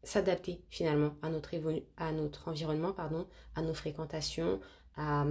s'adapter 0.03 0.61
finalement 0.69 1.15
à 1.21 1.29
notre, 1.29 1.49
à 1.97 2.11
notre 2.11 2.47
environnement, 2.47 2.93
pardon, 2.93 3.27
à 3.55 3.61
nos 3.61 3.73
fréquentations, 3.73 4.59
à, 4.95 5.25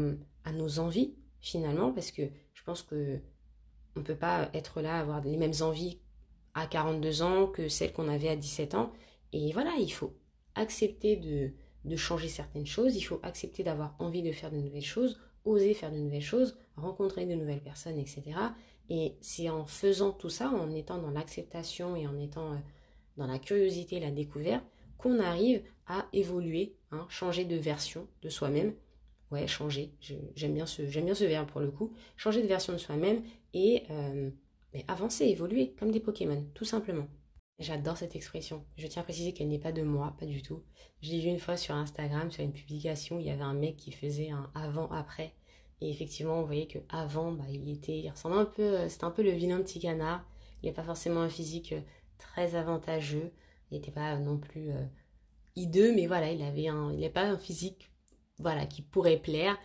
nos 0.52 0.78
envies 0.78 1.14
finalement, 1.40 1.92
parce 1.92 2.10
que 2.10 2.22
je 2.54 2.62
pense 2.64 2.82
que 2.82 3.20
on 3.94 4.00
ne 4.00 4.04
peut 4.04 4.16
pas 4.16 4.48
être 4.54 4.80
là, 4.80 4.98
avoir 4.98 5.20
les 5.20 5.36
mêmes 5.36 5.52
envies 5.60 5.98
à 6.54 6.66
42 6.66 7.22
ans 7.22 7.46
que 7.46 7.68
celles 7.68 7.92
qu'on 7.92 8.08
avait 8.08 8.28
à 8.28 8.36
17 8.36 8.74
ans. 8.74 8.92
Et 9.32 9.52
voilà, 9.52 9.72
il 9.78 9.92
faut 9.92 10.14
accepter 10.54 11.16
de, 11.16 11.52
de 11.84 11.96
changer 11.96 12.28
certaines 12.28 12.66
choses, 12.66 12.96
il 12.96 13.02
faut 13.02 13.20
accepter 13.22 13.62
d'avoir 13.62 13.94
envie 13.98 14.22
de 14.22 14.32
faire 14.32 14.50
de 14.50 14.56
nouvelles 14.56 14.84
choses, 14.84 15.20
oser 15.44 15.74
faire 15.74 15.92
de 15.92 15.98
nouvelles 15.98 16.22
choses, 16.22 16.56
rencontrer 16.76 17.26
de 17.26 17.34
nouvelles 17.34 17.62
personnes, 17.62 17.98
etc. 17.98 18.22
Et 18.88 19.16
c'est 19.20 19.48
en 19.48 19.66
faisant 19.66 20.12
tout 20.12 20.30
ça, 20.30 20.48
en 20.48 20.70
étant 20.70 20.98
dans 20.98 21.10
l'acceptation 21.10 21.96
et 21.96 22.06
en 22.06 22.18
étant 22.18 22.52
euh, 22.52 22.56
dans 23.16 23.26
la 23.26 23.38
curiosité 23.38 24.00
la 24.00 24.10
découverte, 24.10 24.64
qu'on 24.98 25.18
arrive 25.18 25.62
à 25.86 26.06
évoluer, 26.12 26.76
hein, 26.90 27.06
changer 27.08 27.44
de 27.44 27.56
version 27.56 28.06
de 28.22 28.28
soi-même. 28.28 28.74
Ouais, 29.30 29.46
changer, 29.46 29.92
j'aime 30.36 30.54
bien, 30.54 30.66
ce, 30.66 30.82
bien 30.82 31.14
ce 31.14 31.24
verbe 31.24 31.48
pour 31.48 31.60
le 31.60 31.70
coup. 31.70 31.92
Changer 32.16 32.42
de 32.42 32.46
version 32.46 32.72
de 32.72 32.78
soi-même 32.78 33.22
et 33.54 33.84
euh, 33.90 34.30
avancer, 34.88 35.24
évoluer, 35.24 35.74
comme 35.78 35.90
des 35.90 36.00
Pokémon, 36.00 36.44
tout 36.54 36.64
simplement. 36.64 37.08
J'adore 37.58 37.96
cette 37.96 38.16
expression. 38.16 38.64
Je 38.76 38.86
tiens 38.86 39.02
à 39.02 39.04
préciser 39.04 39.32
qu'elle 39.32 39.48
n'est 39.48 39.58
pas 39.58 39.72
de 39.72 39.82
moi, 39.82 40.16
pas 40.18 40.26
du 40.26 40.42
tout. 40.42 40.62
Je 41.00 41.10
l'ai 41.10 41.20
vue 41.20 41.28
une 41.28 41.38
fois 41.38 41.56
sur 41.56 41.74
Instagram, 41.74 42.30
sur 42.30 42.42
une 42.42 42.52
publication, 42.52 43.18
il 43.18 43.26
y 43.26 43.30
avait 43.30 43.42
un 43.42 43.54
mec 43.54 43.76
qui 43.76 43.92
faisait 43.92 44.30
un 44.30 44.50
avant-après. 44.54 45.34
Et 45.80 45.90
effectivement, 45.90 46.40
on 46.40 46.44
voyait 46.44 46.66
que 46.66 46.78
avant, 46.88 47.32
bah, 47.32 47.44
il 47.50 47.68
était, 47.70 47.98
il 47.98 48.08
ressemblait 48.08 48.38
un 48.38 48.44
peu, 48.44 48.62
euh, 48.62 48.88
c'était 48.88 49.04
un 49.04 49.10
peu 49.10 49.22
le 49.22 49.30
vilain 49.30 49.60
petit 49.62 49.80
canard. 49.80 50.24
Il 50.62 50.66
n'est 50.66 50.72
pas 50.72 50.84
forcément 50.84 51.20
un 51.20 51.28
physique 51.28 51.72
euh, 51.72 51.80
très 52.22 52.54
avantageux. 52.54 53.32
Il 53.70 53.74
n'était 53.74 53.90
pas 53.90 54.16
non 54.18 54.38
plus 54.38 54.70
euh, 54.70 54.84
hideux, 55.56 55.94
mais 55.94 56.06
voilà, 56.06 56.30
il 56.30 56.42
avait 56.42 56.68
un, 56.68 56.90
il 56.92 57.00
n'avait 57.00 57.10
pas 57.10 57.24
un 57.24 57.38
physique, 57.38 57.90
voilà, 58.38 58.66
qui 58.66 58.82
pourrait 58.82 59.18
plaire. 59.18 59.58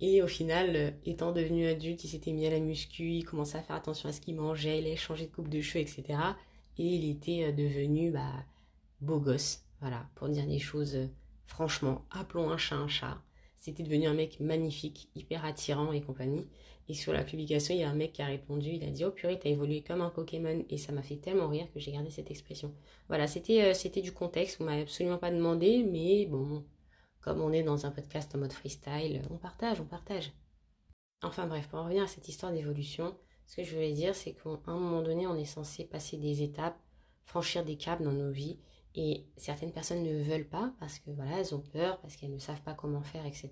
Et 0.00 0.22
au 0.22 0.26
final, 0.26 0.76
euh, 0.76 0.90
étant 1.04 1.32
devenu 1.32 1.66
adulte, 1.66 2.04
il 2.04 2.08
s'était 2.08 2.32
mis 2.32 2.46
à 2.46 2.50
la 2.50 2.60
muscu, 2.60 3.10
il 3.10 3.24
commençait 3.24 3.58
à 3.58 3.62
faire 3.62 3.76
attention 3.76 4.08
à 4.08 4.12
ce 4.12 4.20
qu'il 4.20 4.36
mangeait, 4.36 4.80
il 4.80 4.92
a 4.92 4.96
changé 4.96 5.26
de 5.26 5.32
coupe 5.32 5.48
de 5.48 5.60
cheveux, 5.60 5.82
etc. 5.82 6.18
Et 6.78 6.84
il 6.84 7.10
était 7.10 7.44
euh, 7.44 7.52
devenu 7.52 8.10
bah, 8.10 8.44
beau 9.00 9.20
gosse, 9.20 9.62
voilà, 9.80 10.08
pour 10.14 10.28
dire 10.28 10.46
des 10.46 10.58
choses 10.58 11.08
franchement, 11.46 12.04
appelons 12.10 12.50
un 12.50 12.56
chat 12.56 12.76
un 12.76 12.88
chat. 12.88 13.22
C'était 13.56 13.82
devenu 13.82 14.06
un 14.06 14.14
mec 14.14 14.40
magnifique, 14.40 15.08
hyper 15.14 15.44
attirant 15.44 15.92
et 15.92 16.02
compagnie. 16.02 16.46
Et 16.88 16.94
sur 16.94 17.12
la 17.12 17.24
publication, 17.24 17.74
il 17.74 17.80
y 17.80 17.82
a 17.84 17.88
un 17.88 17.94
mec 17.94 18.12
qui 18.12 18.22
a 18.22 18.26
répondu, 18.26 18.70
il 18.70 18.84
a 18.84 18.90
dit 18.90 19.04
Oh 19.04 19.10
purée, 19.10 19.38
t'as 19.38 19.48
évolué 19.48 19.82
comme 19.82 20.02
un 20.02 20.10
Pokémon. 20.10 20.64
Et 20.68 20.78
ça 20.78 20.92
m'a 20.92 21.02
fait 21.02 21.16
tellement 21.16 21.48
rire 21.48 21.66
que 21.72 21.80
j'ai 21.80 21.92
gardé 21.92 22.10
cette 22.10 22.30
expression. 22.30 22.74
Voilà, 23.08 23.26
c'était 23.26 23.62
euh, 23.62 23.74
c'était 23.74 24.02
du 24.02 24.12
contexte, 24.12 24.58
vous 24.58 24.66
m'avez 24.66 24.82
absolument 24.82 25.18
pas 25.18 25.30
demandé, 25.30 25.82
mais 25.82 26.26
bon, 26.26 26.64
comme 27.20 27.40
on 27.40 27.52
est 27.52 27.62
dans 27.62 27.86
un 27.86 27.90
podcast 27.90 28.34
en 28.34 28.38
mode 28.38 28.52
freestyle, 28.52 29.22
on 29.30 29.38
partage, 29.38 29.80
on 29.80 29.86
partage. 29.86 30.32
Enfin 31.22 31.46
bref, 31.46 31.68
pour 31.68 31.78
en 31.78 31.84
revenir 31.84 32.02
à 32.02 32.06
cette 32.06 32.28
histoire 32.28 32.52
d'évolution, 32.52 33.16
ce 33.46 33.56
que 33.56 33.64
je 33.64 33.74
voulais 33.74 33.92
dire, 33.92 34.14
c'est 34.14 34.32
qu'à 34.32 34.50
un 34.66 34.78
moment 34.78 35.00
donné, 35.02 35.26
on 35.26 35.36
est 35.36 35.46
censé 35.46 35.84
passer 35.84 36.18
des 36.18 36.42
étapes, 36.42 36.78
franchir 37.24 37.64
des 37.64 37.76
caps 37.76 38.02
dans 38.02 38.12
nos 38.12 38.30
vies. 38.30 38.58
Et 38.96 39.26
certaines 39.36 39.72
personnes 39.72 40.04
ne 40.04 40.22
veulent 40.22 40.48
pas 40.48 40.72
parce 40.78 41.00
que 41.00 41.10
voilà, 41.10 41.40
elles 41.40 41.54
ont 41.54 41.60
peur, 41.60 42.00
parce 42.00 42.14
qu'elles 42.14 42.32
ne 42.32 42.38
savent 42.38 42.62
pas 42.62 42.74
comment 42.74 43.02
faire, 43.02 43.26
etc. 43.26 43.50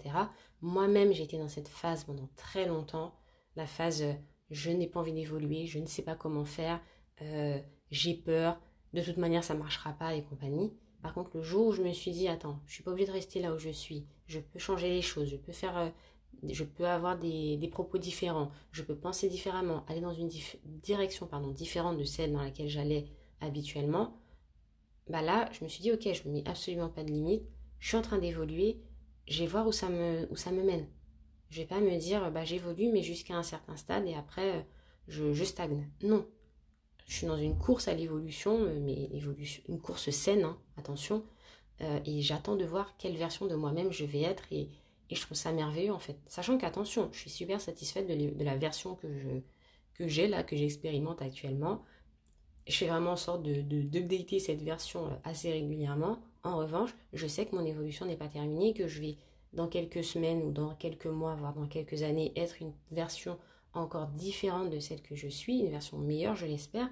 Moi-même, 0.60 1.12
j'ai 1.12 1.24
été 1.24 1.36
dans 1.36 1.48
cette 1.48 1.68
phase 1.68 2.04
pendant 2.04 2.28
très 2.36 2.66
longtemps 2.66 3.12
la 3.56 3.66
phase 3.66 4.02
euh, 4.02 4.12
je 4.52 4.70
n'ai 4.70 4.86
pas 4.86 5.00
envie 5.00 5.12
d'évoluer, 5.12 5.66
je 5.66 5.78
ne 5.78 5.86
sais 5.86 6.02
pas 6.02 6.14
comment 6.14 6.44
faire, 6.44 6.80
euh, 7.22 7.58
j'ai 7.90 8.14
peur, 8.14 8.60
de 8.92 9.02
toute 9.02 9.16
manière 9.16 9.42
ça 9.42 9.54
ne 9.54 9.58
marchera 9.58 9.92
pas 9.92 10.14
et 10.14 10.22
compagnie. 10.22 10.72
Par 11.02 11.14
contre, 11.14 11.36
le 11.36 11.42
jour 11.42 11.68
où 11.68 11.72
je 11.72 11.82
me 11.82 11.92
suis 11.92 12.12
dit 12.12 12.28
attends, 12.28 12.60
je 12.66 12.74
suis 12.74 12.82
pas 12.82 12.92
obligée 12.92 13.08
de 13.08 13.12
rester 13.12 13.40
là 13.40 13.54
où 13.54 13.58
je 13.58 13.70
suis, 13.70 14.06
je 14.26 14.38
peux 14.38 14.58
changer 14.58 14.88
les 14.90 15.02
choses, 15.02 15.28
je 15.28 15.36
peux 15.36 15.52
faire, 15.52 15.76
euh, 15.78 15.88
je 16.48 16.64
peux 16.64 16.86
avoir 16.86 17.18
des, 17.18 17.68
propos 17.72 17.98
différents, 17.98 18.50
je 18.72 18.82
peux 18.82 18.94
penser 18.94 19.28
différemment, 19.28 19.84
aller 19.88 20.00
dans 20.00 20.12
une 20.12 20.28
direction 20.66 21.26
pardon 21.26 21.50
différente 21.50 21.98
de 21.98 22.04
celle 22.04 22.32
dans 22.32 22.42
laquelle 22.42 22.68
j'allais 22.68 23.06
habituellement. 23.40 24.18
Bah 25.08 25.22
là, 25.22 25.48
je 25.52 25.64
me 25.64 25.68
suis 25.68 25.82
dit 25.82 25.92
ok, 25.92 26.12
je 26.12 26.28
me 26.28 26.34
mets 26.34 26.48
absolument 26.48 26.88
pas 26.88 27.04
de 27.04 27.10
limite, 27.10 27.42
je 27.80 27.88
suis 27.88 27.96
en 27.96 28.02
train 28.02 28.18
d'évoluer, 28.18 28.80
je 29.26 29.40
vais 29.40 29.48
voir 29.48 29.66
où 29.66 29.72
ça 29.72 29.88
me 29.88 30.62
mène 30.62 30.86
Je 31.52 31.60
vais 31.60 31.66
pas 31.66 31.80
me 31.80 31.96
dire, 31.98 32.30
bah, 32.30 32.44
j'évolue, 32.44 32.88
mais 32.90 33.02
jusqu'à 33.02 33.36
un 33.36 33.42
certain 33.42 33.76
stade 33.76 34.06
et 34.06 34.14
après, 34.14 34.66
je, 35.06 35.32
je 35.32 35.44
stagne. 35.44 35.88
Non. 36.02 36.26
Je 37.06 37.16
suis 37.18 37.26
dans 37.26 37.36
une 37.36 37.58
course 37.58 37.88
à 37.88 37.94
l'évolution, 37.94 38.58
mais 38.80 39.10
une 39.68 39.80
course 39.80 40.08
saine, 40.10 40.44
hein, 40.44 40.58
attention. 40.78 41.24
et 41.80 42.22
j'attends 42.22 42.56
de 42.56 42.64
voir 42.64 42.96
quelle 42.96 43.16
version 43.16 43.46
de 43.46 43.54
moi-même 43.54 43.92
je 43.92 44.04
vais 44.04 44.22
être 44.22 44.44
et, 44.50 44.70
je 45.10 45.20
trouve 45.20 45.36
ça 45.36 45.52
merveilleux 45.52 45.92
en 45.92 45.98
fait. 45.98 46.18
Sachant 46.26 46.56
qu'attention, 46.56 47.10
je 47.12 47.18
suis 47.18 47.30
super 47.30 47.60
satisfaite 47.60 48.06
de, 48.08 48.42
la 48.42 48.56
version 48.56 48.94
que 48.94 49.42
j'ai 50.00 50.26
là, 50.26 50.42
que 50.42 50.56
j'expérimente 50.56 51.20
actuellement 51.20 51.82
je 52.66 52.76
fais 52.76 52.86
vraiment 52.86 53.12
en 53.12 53.16
sorte 53.16 53.42
de, 53.42 54.38
cette 54.38 54.62
version 54.62 55.06
euh, 55.06 55.14
assez 55.24 55.50
régulièrement. 55.50 56.18
En 56.44 56.56
revanche, 56.56 56.94
je 57.12 57.26
sais 57.26 57.46
que 57.46 57.54
mon 57.54 57.64
évolution 57.64 58.06
n'est 58.06 58.16
pas 58.16 58.28
terminée, 58.28 58.74
que 58.74 58.88
je 58.88 59.00
vais 59.00 59.16
dans 59.52 59.68
quelques 59.68 60.04
semaines 60.04 60.42
ou 60.42 60.50
dans 60.50 60.74
quelques 60.74 61.06
mois, 61.06 61.34
voire 61.34 61.54
dans 61.54 61.66
quelques 61.66 62.02
années, 62.02 62.32
être 62.36 62.60
une 62.60 62.72
version 62.90 63.38
encore 63.74 64.08
différente 64.08 64.70
de 64.70 64.80
celle 64.80 65.02
que 65.02 65.14
je 65.14 65.28
suis, 65.28 65.60
une 65.60 65.70
version 65.70 65.98
meilleure, 65.98 66.36
je 66.36 66.46
l'espère. 66.46 66.88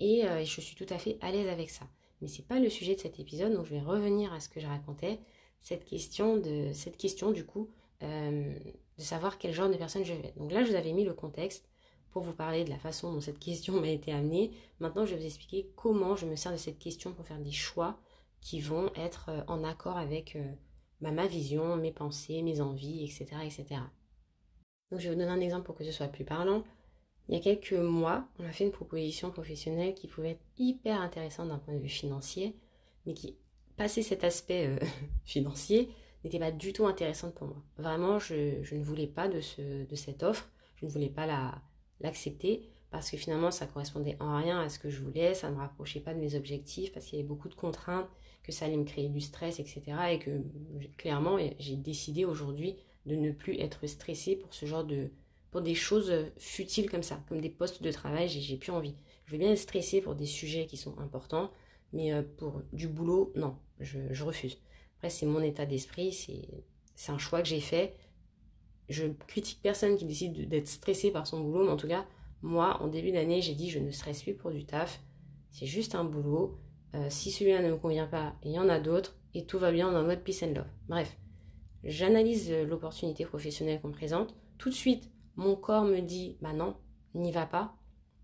Et 0.00 0.24
euh, 0.26 0.44
je 0.44 0.60
suis 0.60 0.76
tout 0.76 0.92
à 0.92 0.98
fait 0.98 1.18
à 1.20 1.30
l'aise 1.32 1.48
avec 1.48 1.70
ça. 1.70 1.86
Mais 2.20 2.28
c'est 2.28 2.46
pas 2.46 2.58
le 2.58 2.68
sujet 2.68 2.94
de 2.94 3.00
cet 3.00 3.20
épisode, 3.20 3.52
donc 3.54 3.66
je 3.66 3.74
vais 3.74 3.80
revenir 3.80 4.32
à 4.32 4.40
ce 4.40 4.48
que 4.48 4.60
je 4.60 4.66
racontais, 4.66 5.20
cette 5.60 5.84
question 5.84 6.36
de 6.36 6.72
cette 6.72 6.96
question 6.96 7.30
du 7.30 7.44
coup 7.44 7.68
euh, 8.02 8.54
de 8.96 9.02
savoir 9.02 9.38
quel 9.38 9.52
genre 9.52 9.68
de 9.68 9.76
personne 9.76 10.04
je 10.04 10.12
vais 10.12 10.28
être. 10.28 10.38
Donc 10.38 10.52
là, 10.52 10.64
je 10.64 10.70
vous 10.70 10.76
avais 10.76 10.92
mis 10.92 11.04
le 11.04 11.14
contexte 11.14 11.68
pour 12.10 12.22
vous 12.22 12.32
parler 12.32 12.64
de 12.64 12.70
la 12.70 12.78
façon 12.78 13.12
dont 13.12 13.20
cette 13.20 13.38
question 13.38 13.74
m'a 13.80 13.88
été 13.88 14.12
amenée. 14.12 14.52
Maintenant, 14.80 15.04
je 15.04 15.14
vais 15.14 15.20
vous 15.20 15.26
expliquer 15.26 15.70
comment 15.76 16.16
je 16.16 16.26
me 16.26 16.36
sers 16.36 16.52
de 16.52 16.56
cette 16.56 16.78
question 16.78 17.12
pour 17.12 17.24
faire 17.26 17.38
des 17.38 17.52
choix 17.52 17.98
qui 18.40 18.60
vont 18.60 18.90
être 18.94 19.30
euh, 19.30 19.42
en 19.48 19.64
accord 19.64 19.96
avec 19.96 20.36
bah, 21.00 21.10
ma 21.10 21.26
vision, 21.26 21.76
mes 21.76 21.92
pensées, 21.92 22.42
mes 22.42 22.60
envies, 22.60 23.04
etc., 23.04 23.26
etc. 23.44 23.80
Donc, 24.90 25.00
je 25.00 25.08
vais 25.08 25.14
vous 25.14 25.20
donner 25.20 25.30
un 25.30 25.40
exemple 25.40 25.66
pour 25.66 25.74
que 25.74 25.84
ce 25.84 25.92
soit 25.92 26.08
plus 26.08 26.24
parlant. 26.24 26.62
Il 27.28 27.34
y 27.34 27.38
a 27.38 27.42
quelques 27.42 27.72
mois, 27.72 28.26
on 28.38 28.44
a 28.44 28.52
fait 28.52 28.64
une 28.64 28.72
proposition 28.72 29.30
professionnelle 29.30 29.94
qui 29.94 30.08
pouvait 30.08 30.30
être 30.30 30.44
hyper 30.56 31.00
intéressante 31.00 31.48
d'un 31.48 31.58
point 31.58 31.74
de 31.74 31.80
vue 31.80 31.88
financier, 31.88 32.56
mais 33.04 33.12
qui, 33.12 33.36
passé 33.76 34.02
cet 34.02 34.24
aspect 34.24 34.66
euh, 34.66 34.78
financier, 35.24 35.90
n'était 36.24 36.38
pas 36.38 36.50
du 36.50 36.72
tout 36.72 36.86
intéressante 36.86 37.34
pour 37.34 37.48
moi. 37.48 37.62
Vraiment, 37.76 38.18
je, 38.18 38.62
je 38.62 38.74
ne 38.74 38.82
voulais 38.82 39.06
pas 39.06 39.28
de, 39.28 39.40
ce, 39.40 39.84
de 39.84 39.94
cette 39.94 40.22
offre, 40.22 40.50
je 40.76 40.86
ne 40.86 40.90
voulais 40.90 41.10
pas 41.10 41.26
la, 41.26 41.60
l'accepter 42.00 42.68
parce 42.90 43.10
que 43.10 43.16
finalement 43.16 43.50
ça 43.50 43.66
correspondait 43.66 44.16
en 44.20 44.36
rien 44.36 44.60
à 44.60 44.68
ce 44.68 44.78
que 44.78 44.90
je 44.90 45.02
voulais, 45.02 45.34
ça 45.34 45.50
ne 45.50 45.54
me 45.54 45.60
rapprochait 45.60 46.00
pas 46.00 46.14
de 46.14 46.20
mes 46.20 46.34
objectifs 46.34 46.92
parce 46.92 47.06
qu'il 47.06 47.18
y 47.18 47.20
avait 47.20 47.28
beaucoup 47.28 47.48
de 47.48 47.54
contraintes, 47.54 48.08
que 48.48 48.54
ça 48.54 48.64
allait 48.64 48.76
me 48.76 48.84
créer 48.84 49.08
du 49.08 49.20
stress, 49.20 49.60
etc. 49.60 49.82
Et 50.10 50.18
que 50.18 50.42
clairement 50.96 51.38
j'ai 51.58 51.76
décidé 51.76 52.24
aujourd'hui 52.24 52.76
de 53.06 53.14
ne 53.14 53.30
plus 53.30 53.58
être 53.60 53.86
stressée 53.86 54.34
pour 54.36 54.52
ce 54.52 54.66
genre 54.66 54.84
de 54.84 55.10
pour 55.50 55.62
des 55.62 55.74
choses 55.74 56.12
futiles 56.36 56.90
comme 56.90 57.02
ça, 57.02 57.22
comme 57.28 57.40
des 57.40 57.48
postes 57.48 57.82
de 57.82 57.90
travail, 57.90 58.28
j'ai 58.28 58.56
plus 58.56 58.72
envie. 58.72 58.96
Je 59.24 59.32
vais 59.32 59.38
bien 59.38 59.52
être 59.52 59.58
stressée 59.58 60.02
pour 60.02 60.14
des 60.14 60.26
sujets 60.26 60.66
qui 60.66 60.76
sont 60.76 60.98
importants, 60.98 61.50
mais 61.94 62.12
euh, 62.12 62.22
pour 62.36 62.60
du 62.74 62.86
boulot, 62.86 63.32
non, 63.34 63.56
je, 63.80 63.98
je 64.10 64.24
refuse. 64.24 64.58
Après, 64.96 65.08
c'est 65.08 65.24
mon 65.24 65.40
état 65.40 65.64
d'esprit, 65.64 66.12
c'est 66.94 67.12
un 67.12 67.16
choix 67.16 67.40
que 67.40 67.48
j'ai 67.48 67.60
fait 67.60 67.94
je 68.88 69.06
critique 69.26 69.60
personne 69.62 69.96
qui 69.96 70.06
décide 70.06 70.48
d'être 70.48 70.68
stressé 70.68 71.10
par 71.10 71.26
son 71.26 71.40
boulot, 71.40 71.64
mais 71.64 71.72
en 71.72 71.76
tout 71.76 71.88
cas, 71.88 72.06
moi, 72.42 72.80
en 72.82 72.88
début 72.88 73.12
d'année, 73.12 73.42
j'ai 73.42 73.54
dit 73.54 73.70
je 73.70 73.78
ne 73.78 73.90
stresse 73.90 74.22
plus 74.22 74.34
pour 74.34 74.50
du 74.50 74.64
taf. 74.64 75.00
C'est 75.50 75.66
juste 75.66 75.94
un 75.94 76.04
boulot. 76.04 76.58
Euh, 76.94 77.06
si 77.10 77.30
celui-là 77.30 77.62
ne 77.62 77.70
me 77.70 77.76
convient 77.76 78.06
pas, 78.06 78.34
il 78.42 78.52
y 78.52 78.58
en 78.58 78.68
a 78.68 78.80
d'autres 78.80 79.16
et 79.34 79.44
tout 79.44 79.58
va 79.58 79.72
bien 79.72 79.92
dans 79.92 80.02
mode 80.02 80.22
peace 80.22 80.42
and 80.42 80.54
love. 80.54 80.66
Bref, 80.88 81.16
j'analyse 81.84 82.50
euh, 82.50 82.64
l'opportunité 82.64 83.24
professionnelle 83.24 83.80
qu'on 83.80 83.88
me 83.88 83.92
présente. 83.92 84.34
Tout 84.56 84.70
de 84.70 84.74
suite, 84.74 85.10
mon 85.36 85.54
corps 85.54 85.84
me 85.84 86.00
dit 86.00 86.38
bah 86.40 86.52
non, 86.52 86.76
n'y 87.14 87.32
va 87.32 87.46
pas. 87.46 87.76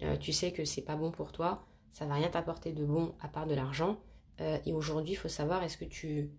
Euh, 0.02 0.16
tu 0.16 0.33
sais 0.33 0.52
que 0.52 0.64
c'est 0.64 0.83
pas 0.83 0.97
bon 0.97 1.11
pour 1.11 1.33
toi, 1.33 1.66
ça 1.92 2.06
va 2.06 2.14
rien 2.14 2.28
t'apporter 2.28 2.73
de 2.73 2.85
bon 2.85 3.14
à 3.21 3.28
part 3.28 3.47
de 3.47 3.54
l'argent. 3.54 4.00
et 4.40 4.73
aujourd'hui, 4.73 5.12
il 5.12 5.16
faut 5.16 5.28
savoir 5.28 5.62
est-ce 5.62 5.76
que 5.76 5.85
tu 5.85 6.33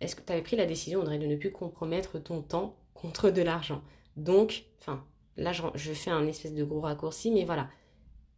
est-ce 0.00 0.16
que 0.16 0.32
avais 0.32 0.42
pris 0.42 0.56
la 0.56 0.66
décision, 0.66 1.02
de 1.02 1.10
ne 1.10 1.36
plus 1.36 1.50
compromettre 1.50 2.18
ton 2.18 2.42
temps 2.42 2.76
contre 2.92 3.30
de 3.30 3.42
l'argent? 3.42 3.82
Donc, 4.16 4.66
enfin, 4.80 5.04
là, 5.36 5.52
je, 5.52 5.92
fais 5.92 6.10
un 6.10 6.26
espèce 6.26 6.54
de 6.54 6.64
gros 6.64 6.82
raccourci, 6.82 7.30
mais 7.30 7.44
voilà, 7.44 7.68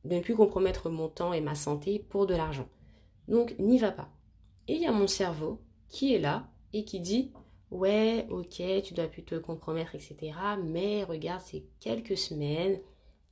de 0.04 0.16
ne 0.16 0.20
plus 0.20 0.36
compromettre 0.36 0.90
mon 0.90 1.08
temps 1.08 1.32
et 1.32 1.40
ma 1.40 1.54
santé 1.54 1.98
pour 1.98 2.26
de 2.26 2.34
l'argent. 2.34 2.68
Donc, 3.28 3.58
n'y 3.58 3.78
va 3.78 3.92
pas. 3.92 4.08
Et 4.68 4.74
il 4.74 4.82
y 4.82 4.86
a 4.86 4.92
mon 4.92 5.06
cerveau 5.06 5.60
qui 5.88 6.14
est 6.14 6.18
là 6.18 6.48
et 6.72 6.84
qui 6.84 7.00
dit 7.00 7.32
Ouais, 7.70 8.26
ok, 8.30 8.62
tu 8.84 8.94
dois 8.94 9.08
plus 9.08 9.24
te 9.24 9.34
compromettre, 9.34 9.94
etc. 9.94 10.32
Mais 10.64 11.04
regarde, 11.04 11.42
c'est 11.44 11.64
quelques 11.80 12.16
semaines. 12.16 12.78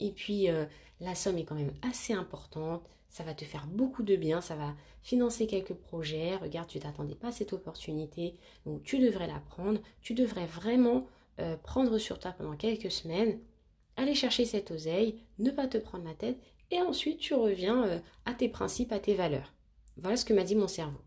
Et 0.00 0.10
puis, 0.10 0.50
euh, 0.50 0.66
la 1.00 1.14
somme 1.14 1.38
est 1.38 1.44
quand 1.44 1.54
même 1.54 1.74
assez 1.82 2.12
importante. 2.12 2.82
Ça 3.08 3.22
va 3.22 3.34
te 3.34 3.44
faire 3.44 3.66
beaucoup 3.68 4.02
de 4.02 4.16
bien. 4.16 4.40
Ça 4.40 4.56
va 4.56 4.74
financer 5.02 5.46
quelques 5.46 5.74
projets. 5.74 6.36
Regarde, 6.36 6.68
tu 6.68 6.80
t'attendais 6.80 7.14
pas 7.14 7.28
à 7.28 7.32
cette 7.32 7.52
opportunité. 7.52 8.34
Donc, 8.66 8.82
tu 8.82 8.98
devrais 8.98 9.28
la 9.28 9.38
prendre. 9.38 9.80
Tu 10.00 10.14
devrais 10.14 10.46
vraiment 10.46 11.06
euh, 11.40 11.56
prendre 11.56 11.98
sur 11.98 12.18
toi 12.20 12.32
pendant 12.32 12.56
quelques 12.56 12.92
semaines, 12.92 13.40
aller 13.96 14.14
chercher 14.14 14.44
cette 14.44 14.70
oseille, 14.70 15.20
ne 15.38 15.50
pas 15.50 15.66
te 15.66 15.78
prendre 15.78 16.04
la 16.04 16.14
tête, 16.14 16.38
et 16.70 16.80
ensuite 16.80 17.18
tu 17.18 17.34
reviens 17.34 17.84
euh, 17.84 17.98
à 18.24 18.34
tes 18.34 18.48
principes, 18.48 18.92
à 18.92 19.00
tes 19.00 19.14
valeurs. 19.14 19.53
Voilà 19.96 20.16
ce 20.16 20.24
que 20.24 20.34
m'a 20.34 20.44
dit 20.44 20.56
mon 20.56 20.68
cerveau. 20.68 21.00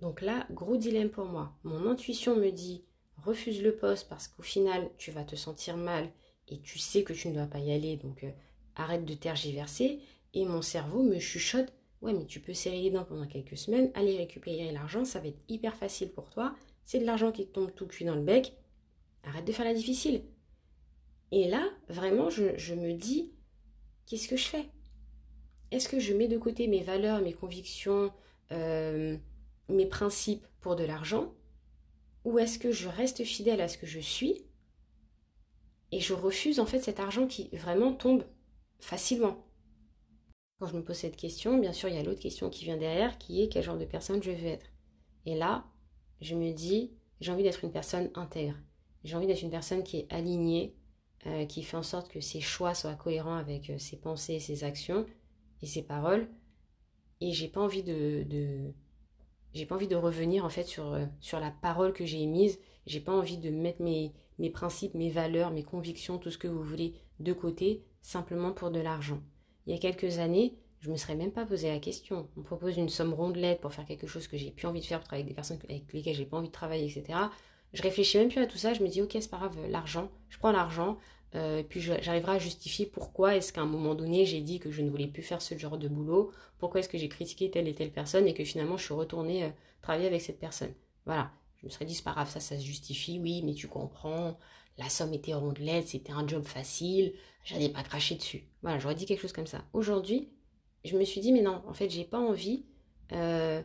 Donc 0.00 0.20
là, 0.20 0.46
gros 0.50 0.76
dilemme 0.76 1.10
pour 1.10 1.24
moi. 1.24 1.52
Mon 1.64 1.88
intuition 1.88 2.36
me 2.36 2.50
dit 2.50 2.84
refuse 3.16 3.62
le 3.62 3.76
poste 3.76 4.08
parce 4.08 4.28
qu'au 4.28 4.42
final 4.42 4.90
tu 4.98 5.10
vas 5.10 5.24
te 5.24 5.36
sentir 5.36 5.76
mal 5.76 6.10
et 6.48 6.60
tu 6.60 6.78
sais 6.78 7.04
que 7.04 7.12
tu 7.12 7.28
ne 7.28 7.34
dois 7.34 7.46
pas 7.46 7.60
y 7.60 7.72
aller, 7.72 7.96
donc 7.96 8.24
euh, 8.24 8.30
arrête 8.74 9.04
de 9.04 9.14
tergiverser. 9.14 10.00
Et 10.34 10.44
mon 10.44 10.62
cerveau 10.62 11.02
me 11.02 11.18
chuchote 11.18 11.72
ouais 12.00 12.12
mais 12.12 12.26
tu 12.26 12.40
peux 12.40 12.54
serrer 12.54 12.82
les 12.82 12.90
dents 12.90 13.04
pendant 13.04 13.26
quelques 13.26 13.56
semaines, 13.56 13.90
aller 13.94 14.16
récupérer 14.16 14.72
l'argent, 14.72 15.04
ça 15.04 15.20
va 15.20 15.28
être 15.28 15.40
hyper 15.48 15.76
facile 15.76 16.10
pour 16.10 16.30
toi. 16.30 16.54
C'est 16.84 16.98
de 16.98 17.06
l'argent 17.06 17.32
qui 17.32 17.46
tombe 17.46 17.72
tout 17.74 17.86
cuit 17.86 18.04
dans 18.04 18.16
le 18.16 18.22
bec. 18.22 18.54
Arrête 19.24 19.44
de 19.44 19.52
faire 19.52 19.64
la 19.64 19.74
difficile. 19.74 20.24
Et 21.30 21.48
là, 21.48 21.64
vraiment, 21.88 22.28
je, 22.28 22.74
me 22.74 22.92
dis, 22.92 23.32
qu'est-ce 24.06 24.28
que 24.28 24.36
je 24.36 24.44
fais? 24.44 24.66
Est-ce 25.72 25.88
que 25.88 25.98
je 25.98 26.12
mets 26.12 26.28
de 26.28 26.36
côté 26.36 26.66
mes 26.66 26.82
valeurs, 26.82 27.22
mes 27.22 27.32
convictions, 27.32 28.12
euh, 28.52 29.16
mes 29.70 29.86
principes 29.86 30.46
pour 30.60 30.76
de 30.76 30.84
l'argent 30.84 31.32
Ou 32.26 32.38
est-ce 32.38 32.58
que 32.58 32.72
je 32.72 32.88
reste 32.88 33.24
fidèle 33.24 33.62
à 33.62 33.68
ce 33.68 33.78
que 33.78 33.86
je 33.86 33.98
suis 33.98 34.44
et 35.90 36.00
je 36.00 36.12
refuse 36.12 36.60
en 36.60 36.66
fait 36.66 36.80
cet 36.80 37.00
argent 37.00 37.26
qui 37.26 37.48
vraiment 37.56 37.94
tombe 37.94 38.24
facilement? 38.80 39.46
Quand 40.60 40.66
je 40.66 40.76
me 40.76 40.84
pose 40.84 40.96
cette 40.96 41.16
question, 41.16 41.56
bien 41.56 41.72
sûr, 41.72 41.88
il 41.88 41.94
y 41.94 41.98
a 41.98 42.02
l'autre 42.02 42.20
question 42.20 42.50
qui 42.50 42.64
vient 42.64 42.76
derrière 42.76 43.16
qui 43.16 43.42
est 43.42 43.48
quel 43.48 43.64
genre 43.64 43.78
de 43.78 43.86
personne 43.86 44.22
je 44.22 44.30
veux 44.30 44.46
être? 44.46 44.66
Et 45.24 45.34
là, 45.34 45.64
je 46.20 46.34
me 46.34 46.52
dis, 46.52 46.92
j'ai 47.20 47.32
envie 47.32 47.44
d'être 47.44 47.64
une 47.64 47.72
personne 47.72 48.10
intègre. 48.14 48.56
J'ai 49.04 49.16
envie 49.16 49.26
d'être 49.26 49.42
une 49.42 49.50
personne 49.50 49.84
qui 49.84 50.00
est 50.00 50.12
alignée, 50.12 50.76
euh, 51.26 51.46
qui 51.46 51.62
fait 51.62 51.78
en 51.78 51.82
sorte 51.82 52.10
que 52.10 52.20
ses 52.20 52.42
choix 52.42 52.74
soient 52.74 52.94
cohérents 52.94 53.36
avec 53.36 53.70
euh, 53.70 53.78
ses 53.78 53.96
pensées, 53.96 54.38
ses 54.38 54.64
actions 54.64 55.06
et 55.62 55.66
ses 55.66 55.82
paroles. 55.82 56.28
Et 57.20 57.32
j'ai 57.32 57.48
pas 57.48 57.60
envie 57.60 57.82
de, 57.82 58.26
j'ai 59.54 59.66
pas 59.66 59.76
envie 59.76 59.88
de 59.88 59.96
revenir 59.96 60.44
en 60.44 60.48
fait 60.48 60.64
sur, 60.64 60.92
euh, 60.92 61.06
sur 61.20 61.40
la 61.40 61.50
parole 61.50 61.92
que 61.92 62.04
j'ai 62.04 62.20
émise. 62.20 62.58
J'ai 62.86 63.00
pas 63.00 63.12
envie 63.12 63.38
de 63.38 63.50
mettre 63.50 63.80
mes, 63.80 64.12
mes 64.38 64.50
principes, 64.50 64.94
mes 64.94 65.10
valeurs, 65.10 65.52
mes 65.52 65.62
convictions, 65.62 66.18
tout 66.18 66.30
ce 66.30 66.38
que 66.38 66.48
vous 66.48 66.62
voulez 66.62 66.94
de 67.20 67.32
côté 67.32 67.84
simplement 68.00 68.52
pour 68.52 68.70
de 68.70 68.80
l'argent. 68.80 69.22
Il 69.66 69.72
y 69.72 69.76
a 69.76 69.78
quelques 69.78 70.18
années, 70.18 70.56
je 70.80 70.90
me 70.90 70.96
serais 70.96 71.14
même 71.14 71.30
pas 71.30 71.46
posé 71.46 71.68
la 71.68 71.78
question. 71.78 72.28
On 72.36 72.42
propose 72.42 72.76
une 72.76 72.88
somme 72.88 73.14
rondelette 73.14 73.60
pour 73.60 73.72
faire 73.72 73.84
quelque 73.84 74.08
chose 74.08 74.26
que 74.26 74.36
j'ai 74.36 74.50
plus 74.50 74.66
envie 74.66 74.80
de 74.80 74.84
faire, 74.84 74.98
pour 74.98 75.06
travailler 75.06 75.22
avec 75.22 75.32
des 75.32 75.36
personnes 75.36 75.58
avec 75.68 75.92
lesquelles 75.92 76.16
j'ai 76.16 76.26
pas 76.26 76.38
envie 76.38 76.48
de 76.48 76.52
travailler, 76.52 76.86
etc. 76.86 77.18
Je 77.72 77.82
réfléchis 77.82 78.18
même 78.18 78.28
plus 78.28 78.40
à 78.40 78.46
tout 78.46 78.58
ça. 78.58 78.74
Je 78.74 78.82
me 78.82 78.88
dis, 78.88 79.00
ok, 79.00 79.12
c'est 79.12 79.30
pas 79.30 79.38
grave, 79.38 79.56
l'argent, 79.68 80.10
je 80.28 80.38
prends 80.38 80.50
l'argent. 80.50 80.98
Euh, 81.34 81.62
puis 81.62 81.80
j'arriverai 81.80 82.32
à 82.32 82.38
justifier 82.38 82.84
pourquoi 82.84 83.36
est-ce 83.36 83.54
qu'à 83.54 83.62
un 83.62 83.66
moment 83.66 83.94
donné 83.94 84.26
j'ai 84.26 84.42
dit 84.42 84.58
que 84.58 84.70
je 84.70 84.82
ne 84.82 84.90
voulais 84.90 85.06
plus 85.06 85.22
faire 85.22 85.40
ce 85.40 85.56
genre 85.56 85.78
de 85.78 85.88
boulot, 85.88 86.30
pourquoi 86.58 86.80
est-ce 86.80 86.90
que 86.90 86.98
j'ai 86.98 87.08
critiqué 87.08 87.50
telle 87.50 87.68
et 87.68 87.74
telle 87.74 87.90
personne 87.90 88.26
et 88.26 88.34
que 88.34 88.44
finalement 88.44 88.76
je 88.76 88.84
suis 88.84 88.94
retournée 88.94 89.44
euh, 89.44 89.50
travailler 89.80 90.06
avec 90.06 90.20
cette 90.20 90.38
personne. 90.38 90.74
Voilà, 91.06 91.30
je 91.56 91.66
me 91.66 91.70
serais 91.70 91.86
dit 91.86 91.94
c'est 91.94 92.04
pas 92.04 92.12
grave, 92.12 92.28
ça, 92.28 92.38
ça 92.38 92.58
se 92.58 92.62
justifie, 92.62 93.18
oui, 93.18 93.42
mais 93.44 93.54
tu 93.54 93.66
comprends, 93.66 94.38
la 94.76 94.90
somme 94.90 95.14
était 95.14 95.32
rondelette, 95.32 95.88
c'était 95.88 96.12
un 96.12 96.28
job 96.28 96.44
facile, 96.44 97.14
j'allais 97.44 97.70
pas 97.70 97.82
cracher 97.82 98.14
dessus. 98.16 98.44
Voilà, 98.60 98.78
j'aurais 98.78 98.94
dit 98.94 99.06
quelque 99.06 99.22
chose 99.22 99.32
comme 99.32 99.46
ça. 99.46 99.64
Aujourd'hui, 99.72 100.28
je 100.84 100.98
me 100.98 101.04
suis 101.04 101.22
dit 101.22 101.32
mais 101.32 101.42
non, 101.42 101.62
en 101.66 101.72
fait 101.72 101.88
j'ai 101.88 102.04
pas 102.04 102.18
envie 102.18 102.66
euh, 103.12 103.62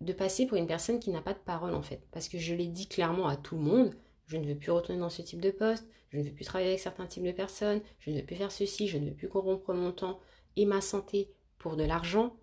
de 0.00 0.12
passer 0.14 0.46
pour 0.46 0.56
une 0.56 0.66
personne 0.66 1.00
qui 1.00 1.10
n'a 1.10 1.20
pas 1.20 1.34
de 1.34 1.38
parole 1.38 1.74
en 1.74 1.82
fait. 1.82 2.00
Parce 2.12 2.28
que 2.28 2.38
je 2.38 2.54
l'ai 2.54 2.66
dit 2.66 2.88
clairement 2.88 3.28
à 3.28 3.36
tout 3.36 3.56
le 3.56 3.62
monde, 3.62 3.94
je 4.26 4.36
ne 4.36 4.46
veux 4.46 4.54
plus 4.54 4.70
retourner 4.70 5.00
dans 5.00 5.10
ce 5.10 5.22
type 5.22 5.40
de 5.40 5.50
poste, 5.50 5.86
je 6.10 6.18
ne 6.18 6.22
veux 6.22 6.32
plus 6.32 6.44
travailler 6.44 6.70
avec 6.70 6.80
certains 6.80 7.06
types 7.06 7.24
de 7.24 7.32
personnes, 7.32 7.80
je 7.98 8.10
ne 8.10 8.16
veux 8.16 8.24
plus 8.24 8.36
faire 8.36 8.52
ceci, 8.52 8.88
je 8.88 8.98
ne 8.98 9.06
veux 9.08 9.14
plus 9.14 9.28
corrompre 9.28 9.72
mon 9.74 9.92
temps 9.92 10.20
et 10.56 10.66
ma 10.66 10.80
santé 10.80 11.30
pour 11.58 11.76
de 11.76 11.84
l'argent. 11.84 12.36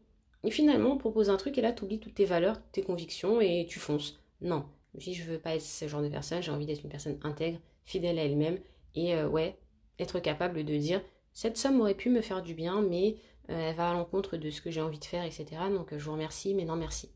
Et 0.43 0.51
finalement, 0.51 0.93
on 0.93 0.97
propose 0.97 1.29
un 1.29 1.37
truc 1.37 1.57
et 1.57 1.61
là, 1.61 1.71
tu 1.71 1.83
oublies 1.83 1.99
toutes 1.99 2.15
tes 2.15 2.25
valeurs, 2.25 2.61
tes 2.71 2.81
convictions 2.81 3.41
et 3.41 3.65
tu 3.69 3.79
fonces. 3.79 4.19
Non, 4.41 4.65
si 4.97 5.13
je 5.13 5.23
veux 5.23 5.39
pas 5.39 5.55
être 5.55 5.61
ce 5.61 5.87
genre 5.87 6.01
de 6.01 6.09
personne, 6.09 6.41
j'ai 6.41 6.51
envie 6.51 6.65
d'être 6.65 6.83
une 6.83 6.89
personne 6.89 7.19
intègre, 7.23 7.59
fidèle 7.85 8.19
à 8.19 8.25
elle-même 8.25 8.59
et 8.95 9.15
euh, 9.15 9.29
ouais, 9.29 9.57
être 9.99 10.19
capable 10.19 10.63
de 10.63 10.77
dire 10.77 11.01
cette 11.33 11.57
somme 11.57 11.79
aurait 11.79 11.95
pu 11.95 12.09
me 12.09 12.21
faire 12.21 12.41
du 12.41 12.53
bien, 12.53 12.81
mais 12.81 13.15
euh, 13.49 13.69
elle 13.69 13.75
va 13.75 13.91
à 13.91 13.93
l'encontre 13.93 14.37
de 14.37 14.49
ce 14.49 14.61
que 14.61 14.71
j'ai 14.71 14.81
envie 14.81 14.99
de 14.99 15.05
faire, 15.05 15.23
etc. 15.23 15.45
Donc 15.69 15.95
je 15.95 16.03
vous 16.03 16.11
remercie, 16.11 16.53
mais 16.53 16.65
non 16.65 16.75
merci. 16.75 17.09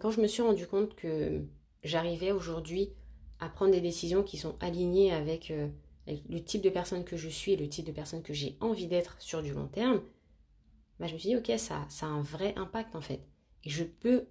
Quand 0.00 0.10
je 0.10 0.20
me 0.20 0.26
suis 0.26 0.42
rendu 0.42 0.66
compte 0.66 0.94
que 0.94 1.44
j'arrivais 1.82 2.32
aujourd'hui 2.32 2.92
à 3.40 3.48
prendre 3.48 3.72
des 3.72 3.80
décisions 3.80 4.22
qui 4.22 4.36
sont 4.36 4.54
alignées 4.60 5.12
avec, 5.12 5.52
le 6.06 6.38
type 6.40 6.62
de 6.62 6.70
personne 6.70 7.04
que 7.04 7.16
je 7.16 7.28
suis 7.28 7.52
et 7.52 7.56
le 7.56 7.68
type 7.68 7.86
de 7.86 7.92
personne 7.92 8.22
que 8.22 8.32
j'ai 8.32 8.56
envie 8.60 8.86
d'être 8.86 9.16
sur 9.20 9.42
du 9.42 9.52
long 9.52 9.68
terme, 9.68 10.00
bah, 10.98 11.06
je 11.06 11.14
me 11.14 11.18
suis 11.18 11.30
dit, 11.30 11.36
ok, 11.36 11.58
ça, 11.58 11.86
ça 11.88 12.06
a 12.06 12.08
un 12.08 12.22
vrai 12.22 12.54
impact 12.56 12.96
en 12.96 13.00
fait. 13.00 13.20
Et 13.64 13.70
je 13.70 13.84
peux 13.84 14.26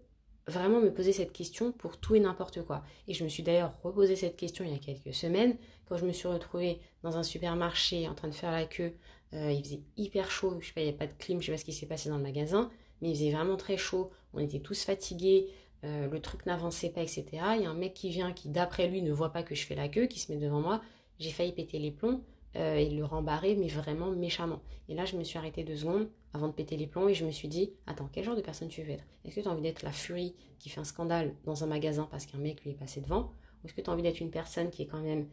vraiment 0.47 0.79
me 0.79 0.93
poser 0.93 1.11
cette 1.13 1.33
question 1.33 1.71
pour 1.71 1.97
tout 1.97 2.15
et 2.15 2.19
n'importe 2.19 2.63
quoi. 2.63 2.83
Et 3.07 3.13
je 3.13 3.23
me 3.23 3.29
suis 3.29 3.43
d'ailleurs 3.43 3.73
reposé 3.83 4.15
cette 4.15 4.37
question 4.37 4.63
il 4.63 4.71
y 4.71 4.75
a 4.75 4.79
quelques 4.79 5.13
semaines, 5.13 5.57
quand 5.85 5.97
je 5.97 6.05
me 6.05 6.13
suis 6.13 6.27
retrouvée 6.27 6.79
dans 7.03 7.17
un 7.17 7.23
supermarché 7.23 8.07
en 8.07 8.15
train 8.15 8.29
de 8.29 8.33
faire 8.33 8.51
la 8.51 8.65
queue. 8.65 8.93
Euh, 9.33 9.51
il 9.51 9.63
faisait 9.63 9.81
hyper 9.97 10.31
chaud, 10.31 10.57
je 10.61 10.67
sais 10.67 10.73
pas, 10.73 10.81
il 10.81 10.85
n'y 10.85 10.93
a 10.93 10.97
pas 10.97 11.07
de 11.07 11.13
clim, 11.13 11.41
je 11.41 11.47
sais 11.47 11.51
pas 11.51 11.57
ce 11.57 11.65
qui 11.65 11.73
s'est 11.73 11.85
passé 11.85 12.07
dans 12.09 12.17
le 12.17 12.23
magasin, 12.23 12.69
mais 13.01 13.09
il 13.09 13.15
faisait 13.15 13.31
vraiment 13.31 13.57
très 13.57 13.75
chaud, 13.75 14.09
on 14.33 14.39
était 14.39 14.61
tous 14.61 14.83
fatigués, 14.83 15.49
euh, 15.83 16.07
le 16.09 16.19
truc 16.19 16.45
n'avançait 16.45 16.89
pas, 16.89 17.01
etc. 17.01 17.25
Il 17.55 17.61
y 17.61 17.65
a 17.65 17.69
un 17.69 17.75
mec 17.75 17.93
qui 17.93 18.09
vient, 18.09 18.33
qui 18.33 18.49
d'après 18.49 18.87
lui 18.87 19.01
ne 19.01 19.11
voit 19.11 19.31
pas 19.31 19.43
que 19.43 19.55
je 19.55 19.65
fais 19.65 19.75
la 19.75 19.87
queue, 19.87 20.07
qui 20.07 20.19
se 20.19 20.31
met 20.31 20.37
devant 20.37 20.61
moi, 20.61 20.81
j'ai 21.19 21.31
failli 21.31 21.51
péter 21.51 21.79
les 21.79 21.91
plombs 21.91 22.23
euh, 22.55 22.75
et 22.75 22.89
le 22.89 23.05
rembarrer, 23.05 23.55
mais 23.55 23.67
vraiment 23.67 24.11
méchamment. 24.11 24.61
Et 24.89 24.95
là, 24.95 25.05
je 25.05 25.15
me 25.15 25.23
suis 25.23 25.37
arrêtée 25.37 25.63
deux 25.63 25.77
secondes 25.77 26.09
avant 26.33 26.47
de 26.47 26.53
péter 26.53 26.77
les 26.77 26.87
plombs 26.87 27.07
et 27.07 27.13
je 27.13 27.25
me 27.25 27.31
suis 27.31 27.47
dit, 27.47 27.73
attends, 27.85 28.09
quel 28.11 28.23
genre 28.23 28.35
de 28.35 28.41
personne 28.41 28.69
tu 28.69 28.81
veux 28.81 28.91
être? 28.91 29.03
Est-ce 29.25 29.35
que 29.35 29.41
tu 29.41 29.47
as 29.47 29.51
envie 29.51 29.61
d'être 29.61 29.83
la 29.83 29.91
furie 29.91 30.35
qui 30.59 30.69
fait 30.69 30.79
un 30.79 30.85
scandale 30.85 31.35
dans 31.45 31.63
un 31.63 31.67
magasin 31.67 32.07
parce 32.09 32.25
qu'un 32.25 32.39
mec 32.39 32.63
lui 32.63 32.71
est 32.71 32.75
passé 32.75 33.01
devant? 33.01 33.31
Ou 33.63 33.67
est-ce 33.67 33.73
que 33.73 33.81
tu 33.81 33.89
as 33.89 33.93
envie 33.93 34.03
d'être 34.03 34.19
une 34.19 34.31
personne 34.31 34.69
qui 34.69 34.83
est 34.83 34.87
quand 34.87 35.01
même 35.01 35.27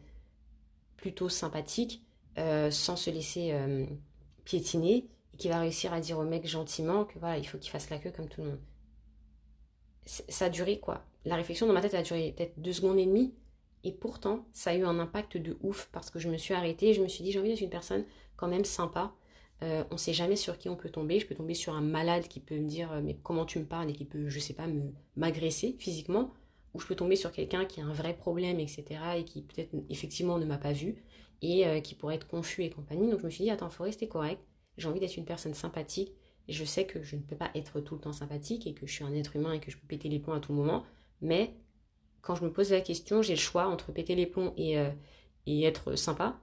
plutôt 0.97 1.29
sympathique, 1.29 2.03
euh, 2.37 2.69
sans 2.71 2.95
se 2.95 3.09
laisser 3.09 3.53
piétiner, 4.43 5.07
et 5.33 5.37
qui 5.37 5.49
va 5.49 5.59
réussir 5.59 5.93
à 5.93 6.01
dire 6.01 6.17
au 6.19 6.23
mec 6.23 6.47
gentiment 6.47 7.05
que 7.05 7.19
voilà, 7.19 7.37
il 7.37 7.45
faut 7.45 7.57
qu'il 7.57 7.71
fasse 7.71 7.89
la 7.89 7.97
queue 7.97 8.11
comme 8.11 8.29
tout 8.29 8.41
le 8.41 8.49
monde? 8.49 8.59
Ça 10.05 10.45
a 10.45 10.49
duré 10.49 10.79
quoi? 10.79 11.03
La 11.25 11.35
réflexion 11.35 11.65
dans 11.65 11.73
ma 11.73 11.81
tête 11.81 11.95
a 11.95 12.03
duré 12.03 12.33
peut-être 12.35 12.59
deux 12.59 12.73
secondes 12.73 12.99
et 12.99 13.05
demie, 13.05 13.33
et 13.85 13.91
pourtant, 13.91 14.45
ça 14.51 14.71
a 14.71 14.75
eu 14.75 14.83
un 14.83 14.97
impact 14.99 15.37
de 15.37 15.57
ouf 15.61 15.89
parce 15.93 16.09
que 16.09 16.17
je 16.17 16.27
me 16.27 16.37
suis 16.37 16.55
arrêtée 16.55 16.89
et 16.89 16.93
je 16.95 17.03
me 17.03 17.07
suis 17.07 17.23
dit, 17.23 17.31
j'ai 17.31 17.39
envie 17.39 17.49
d'être 17.49 17.61
une 17.61 17.69
personne 17.69 18.03
quand 18.35 18.47
même 18.47 18.65
sympa. 18.65 19.13
Euh, 19.61 19.83
on 19.91 19.93
ne 19.93 19.99
sait 19.99 20.11
jamais 20.11 20.35
sur 20.35 20.57
qui 20.57 20.69
on 20.69 20.75
peut 20.75 20.89
tomber. 20.89 21.19
Je 21.19 21.27
peux 21.27 21.35
tomber 21.35 21.53
sur 21.53 21.75
un 21.75 21.81
malade 21.81 22.27
qui 22.27 22.39
peut 22.39 22.57
me 22.57 22.67
dire, 22.67 22.91
euh, 22.91 23.01
mais 23.03 23.15
comment 23.21 23.45
tu 23.45 23.59
me 23.59 23.65
parles 23.65 23.91
et 23.91 23.93
qui 23.93 24.05
peut, 24.05 24.27
je 24.27 24.39
sais 24.39 24.55
pas, 24.55 24.65
m'agresser 25.15 25.75
physiquement. 25.77 26.33
Ou 26.73 26.79
je 26.79 26.87
peux 26.87 26.95
tomber 26.95 27.15
sur 27.15 27.31
quelqu'un 27.31 27.65
qui 27.65 27.79
a 27.79 27.85
un 27.85 27.93
vrai 27.93 28.15
problème, 28.17 28.59
etc. 28.59 28.83
et 29.17 29.23
qui 29.23 29.43
peut-être 29.43 29.71
effectivement 29.89 30.39
ne 30.39 30.45
m'a 30.45 30.57
pas 30.57 30.73
vu 30.73 31.03
et 31.43 31.67
euh, 31.67 31.79
qui 31.79 31.93
pourrait 31.93 32.15
être 32.15 32.27
confus 32.27 32.63
et 32.63 32.71
compagnie. 32.71 33.09
Donc 33.11 33.19
je 33.19 33.25
me 33.25 33.29
suis 33.29 33.43
dit, 33.43 33.51
attends, 33.51 33.69
faut 33.69 33.83
rester 33.83 34.07
correct. 34.07 34.41
J'ai 34.77 34.87
envie 34.87 34.99
d'être 34.99 35.15
une 35.15 35.25
personne 35.25 35.53
sympathique. 35.53 36.11
Je 36.47 36.63
sais 36.63 36.85
que 36.85 37.01
je 37.01 37.15
ne 37.15 37.21
peux 37.21 37.35
pas 37.35 37.51
être 37.55 37.79
tout 37.79 37.95
le 37.95 38.01
temps 38.01 38.13
sympathique 38.13 38.67
et 38.67 38.73
que 38.73 38.85
je 38.85 38.93
suis 38.93 39.03
un 39.03 39.13
être 39.13 39.35
humain 39.35 39.53
et 39.53 39.59
que 39.59 39.71
je 39.71 39.77
peux 39.77 39.87
péter 39.87 40.09
les 40.09 40.19
plombs 40.19 40.33
à 40.33 40.39
tout 40.39 40.53
moment. 40.53 40.83
Mais 41.21 41.55
quand 42.21 42.35
je 42.35 42.43
me 42.43 42.51
pose 42.51 42.71
la 42.71 42.81
question, 42.81 43.21
j'ai 43.21 43.33
le 43.33 43.39
choix 43.39 43.67
entre 43.67 43.91
péter 43.91 44.15
les 44.15 44.25
plombs 44.25 44.53
et, 44.57 44.77
euh, 44.77 44.91
et 45.45 45.63
être 45.63 45.95
sympa, 45.95 46.39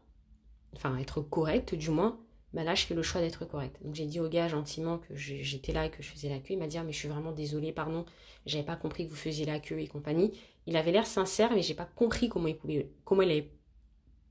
enfin 0.75 0.97
être 0.99 1.21
correct 1.21 1.75
du 1.75 1.91
moins. 1.91 2.21
Bah 2.53 2.65
là, 2.65 2.75
je 2.75 2.85
fais 2.85 2.95
le 2.95 3.03
choix 3.03 3.21
d'être 3.21 3.47
correct. 3.47 3.79
Donc 3.83 3.95
j'ai 3.95 4.07
dit 4.07 4.21
au 4.21 4.29
gars 4.29 4.47
gentiment 4.47 4.99
que 4.99 5.15
j'étais 5.15 5.73
là 5.73 5.87
et 5.87 5.91
que 5.91 6.03
je 6.03 6.09
faisais 6.11 6.29
la 6.29 6.39
queue. 6.39 6.55
Il 6.55 6.59
m'a 6.59 6.67
dit 6.67 6.77
ah, 6.77 6.85
mais 6.85 6.93
je 6.93 6.99
suis 6.99 7.09
vraiment 7.09 7.33
désolée, 7.33 7.73
pardon, 7.73 8.05
j'avais 8.45 8.65
pas 8.65 8.77
compris 8.77 9.07
que 9.07 9.11
vous 9.11 9.17
faisiez 9.17 9.47
la 9.47 9.59
queue 9.59 9.81
et 9.81 9.89
compagnie. 9.89 10.33
Il 10.67 10.77
avait 10.77 10.93
l'air 10.93 11.07
sincère, 11.07 11.53
mais 11.55 11.63
j'ai 11.63 11.75
pas 11.75 11.87
compris 11.87 12.29
comment 12.29 12.49
il 12.49 12.57
pouvait, 12.57 12.91
comment 13.05 13.23
il 13.23 13.31
avait 13.31 13.51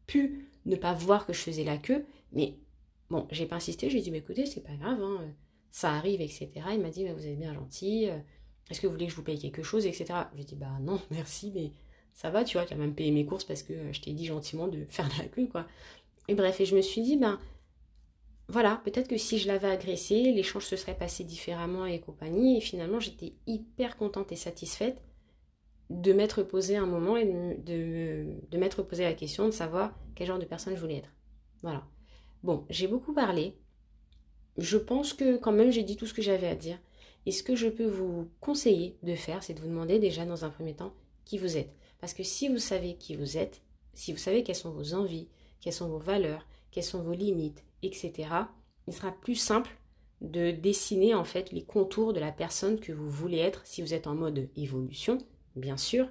pu 0.06 0.48
ne 0.66 0.76
pas 0.76 0.94
voir 0.94 1.26
que 1.26 1.34
je 1.34 1.40
faisais 1.40 1.64
la 1.64 1.78
queue. 1.78 2.06
Mais 2.32 2.60
bon, 3.10 3.28
j'ai 3.32 3.48
pas 3.48 3.56
insisté. 3.56 3.90
J'ai 3.90 4.02
dit 4.02 4.12
mais 4.12 4.20
écoutez, 4.20 4.46
c'est 4.46 4.62
pas 4.62 4.76
grave, 4.76 5.02
hein, 5.02 5.34
ça 5.72 5.92
arrive, 5.94 6.22
etc. 6.22 6.50
Il 6.74 6.82
m'a 6.82 6.90
dit 6.90 7.04
mais 7.04 7.14
vous 7.14 7.26
êtes 7.26 7.40
bien 7.40 7.54
gentil. 7.54 8.10
Euh, 8.10 8.18
est-ce 8.70 8.80
que 8.80 8.88
vous 8.88 8.94
voulez 8.94 9.06
que 9.06 9.12
je 9.12 9.18
vous 9.18 9.24
paye 9.24 9.40
quelque 9.40 9.64
chose, 9.64 9.86
etc. 9.86 10.06
J'ai 10.36 10.44
dit, 10.44 10.56
bah 10.56 10.78
non, 10.82 11.02
merci, 11.12 11.52
mais 11.54 11.72
ça 12.14 12.30
va, 12.30 12.44
tu 12.44 12.58
vois, 12.58 12.66
tu 12.66 12.74
as 12.74 12.78
même 12.78 12.94
payé 12.94 13.12
mes 13.12 13.26
courses 13.26 13.44
parce 13.44 13.64
que 13.64 13.74
euh, 13.74 13.94
je 13.94 14.02
t'ai 14.02 14.14
dit 14.14 14.26
gentiment 14.26 14.68
de 14.68 14.86
faire 14.90 15.10
la 15.18 15.26
queue, 15.26 15.48
quoi. 15.48 15.68
Et 16.28 16.36
bref, 16.36 16.62
et 16.62 16.66
je 16.66 16.76
me 16.76 16.82
suis 16.82 17.02
dit, 17.02 17.18
ben 17.18 17.40
voilà, 18.48 18.82
peut-être 18.84 19.08
que 19.08 19.18
si 19.18 19.38
je 19.40 19.48
l'avais 19.48 19.70
agressé, 19.70 20.32
l'échange 20.32 20.66
se 20.66 20.76
serait 20.76 20.98
passé 20.98 21.24
différemment 21.24 21.86
et 21.86 22.00
compagnie. 22.00 22.58
Et 22.58 22.62
finalement, 22.62 23.00
j'étais 23.00 23.34
hyper 23.48 23.98
contente 23.98 24.32
et 24.32 24.36
satisfaite 24.36 25.02
de 25.90 26.14
m'être 26.14 26.44
posé 26.44 26.78
un 26.78 26.86
moment 26.86 27.18
et 27.18 27.26
de, 27.26 28.26
de 28.50 28.58
m'être 28.58 28.84
posé 28.84 29.04
la 29.04 29.14
question 29.14 29.46
de 29.46 29.52
savoir 29.52 29.94
quel 30.16 30.28
genre 30.28 30.40
de 30.40 30.46
personne 30.46 30.76
je 30.76 30.82
voulais 30.82 30.98
être. 30.98 31.14
Voilà. 31.62 31.86
Bon, 32.44 32.66
j'ai 32.70 32.88
beaucoup 32.88 33.14
parlé. 33.14 33.56
Je 34.58 34.78
pense 34.78 35.14
que 35.14 35.38
quand 35.38 35.52
même 35.52 35.72
j'ai 35.72 35.84
dit 35.84 35.96
tout 35.96 36.06
ce 36.06 36.14
que 36.14 36.22
j'avais 36.22 36.48
à 36.48 36.56
dire. 36.56 36.80
Et 37.26 37.32
ce 37.32 37.44
que 37.44 37.56
je 37.56 37.68
peux 37.68 37.86
vous 37.86 38.30
conseiller 38.40 38.98
de 39.04 39.16
faire, 39.16 39.44
c'est 39.44 39.54
de 39.54 39.60
vous 39.60 39.68
demander 39.68 40.00
déjà 40.00 40.26
dans 40.26 40.44
un 40.44 40.50
premier 40.50 40.74
temps 40.74 40.94
qui 41.26 41.38
vous 41.38 41.58
êtes. 41.58 41.76
Parce 42.00 42.14
que 42.14 42.24
si 42.24 42.48
vous 42.48 42.58
savez 42.58 42.96
qui 42.96 43.16
vous 43.16 43.38
êtes, 43.38 43.62
si 43.94 44.12
vous 44.12 44.18
savez 44.18 44.44
quelles 44.44 44.56
sont 44.56 44.72
vos 44.72 44.96
envies, 44.96 45.28
quelles 45.60 45.74
sont 45.74 45.88
vos 45.88 46.00
valeurs, 46.00 46.48
quelles 46.72 46.84
sont 46.84 47.02
vos 47.02 47.14
limites, 47.14 47.64
etc., 47.84 48.30
il 48.88 48.94
sera 48.94 49.12
plus 49.12 49.36
simple 49.36 49.78
de 50.22 50.52
dessiner 50.52 51.14
en 51.14 51.24
fait 51.24 51.52
les 51.52 51.64
contours 51.64 52.14
de 52.14 52.20
la 52.20 52.32
personne 52.32 52.80
que 52.80 52.92
vous 52.92 53.10
voulez 53.10 53.38
être 53.38 53.62
si 53.66 53.82
vous 53.82 53.94
êtes 53.94 54.08
en 54.08 54.16
mode 54.16 54.50
évolution, 54.56 55.18
bien 55.56 55.78
sûr. 55.78 56.08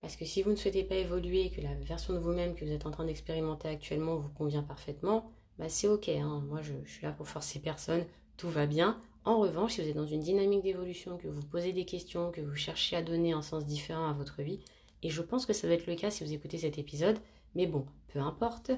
Parce 0.00 0.16
que 0.16 0.24
si 0.24 0.42
vous 0.42 0.50
ne 0.50 0.56
souhaitez 0.56 0.84
pas 0.84 0.94
évoluer 0.94 1.46
et 1.46 1.50
que 1.50 1.60
la 1.60 1.74
version 1.74 2.14
de 2.14 2.18
vous-même 2.18 2.54
que 2.54 2.64
vous 2.64 2.72
êtes 2.72 2.86
en 2.86 2.90
train 2.90 3.04
d'expérimenter 3.04 3.68
actuellement 3.68 4.16
vous 4.16 4.30
convient 4.30 4.62
parfaitement, 4.62 5.30
bah 5.60 5.68
c'est 5.68 5.88
ok. 5.88 6.08
Hein. 6.08 6.42
Moi 6.48 6.60
je, 6.62 6.72
suis 6.90 7.04
là 7.04 7.12
pour 7.12 7.28
forcer 7.28 7.60
personne, 7.60 8.04
tout 8.36 8.48
va 8.48 8.66
bien. 8.66 8.96
En 9.26 9.38
revanche, 9.38 9.74
si 9.74 9.82
vous 9.82 9.88
êtes 9.88 9.96
dans 9.96 10.06
une 10.06 10.22
dynamique 10.22 10.62
d'évolution, 10.62 11.18
que 11.18 11.28
vous 11.28 11.42
posez 11.42 11.74
des 11.74 11.84
questions, 11.84 12.32
que 12.32 12.40
vous 12.40 12.56
cherchez 12.56 12.96
à 12.96 13.02
donner 13.02 13.32
un 13.32 13.42
sens 13.42 13.66
différent 13.66 14.08
à 14.08 14.14
votre 14.14 14.40
vie, 14.40 14.60
et 15.02 15.10
je 15.10 15.20
pense 15.20 15.44
que 15.44 15.52
ça 15.52 15.68
va 15.68 15.74
être 15.74 15.86
le 15.86 15.94
cas 15.94 16.10
si 16.10 16.24
vous 16.24 16.32
écoutez 16.32 16.56
cet 16.56 16.78
épisode, 16.78 17.18
mais 17.54 17.66
bon, 17.66 17.84
peu 18.08 18.18
importe, 18.18 18.70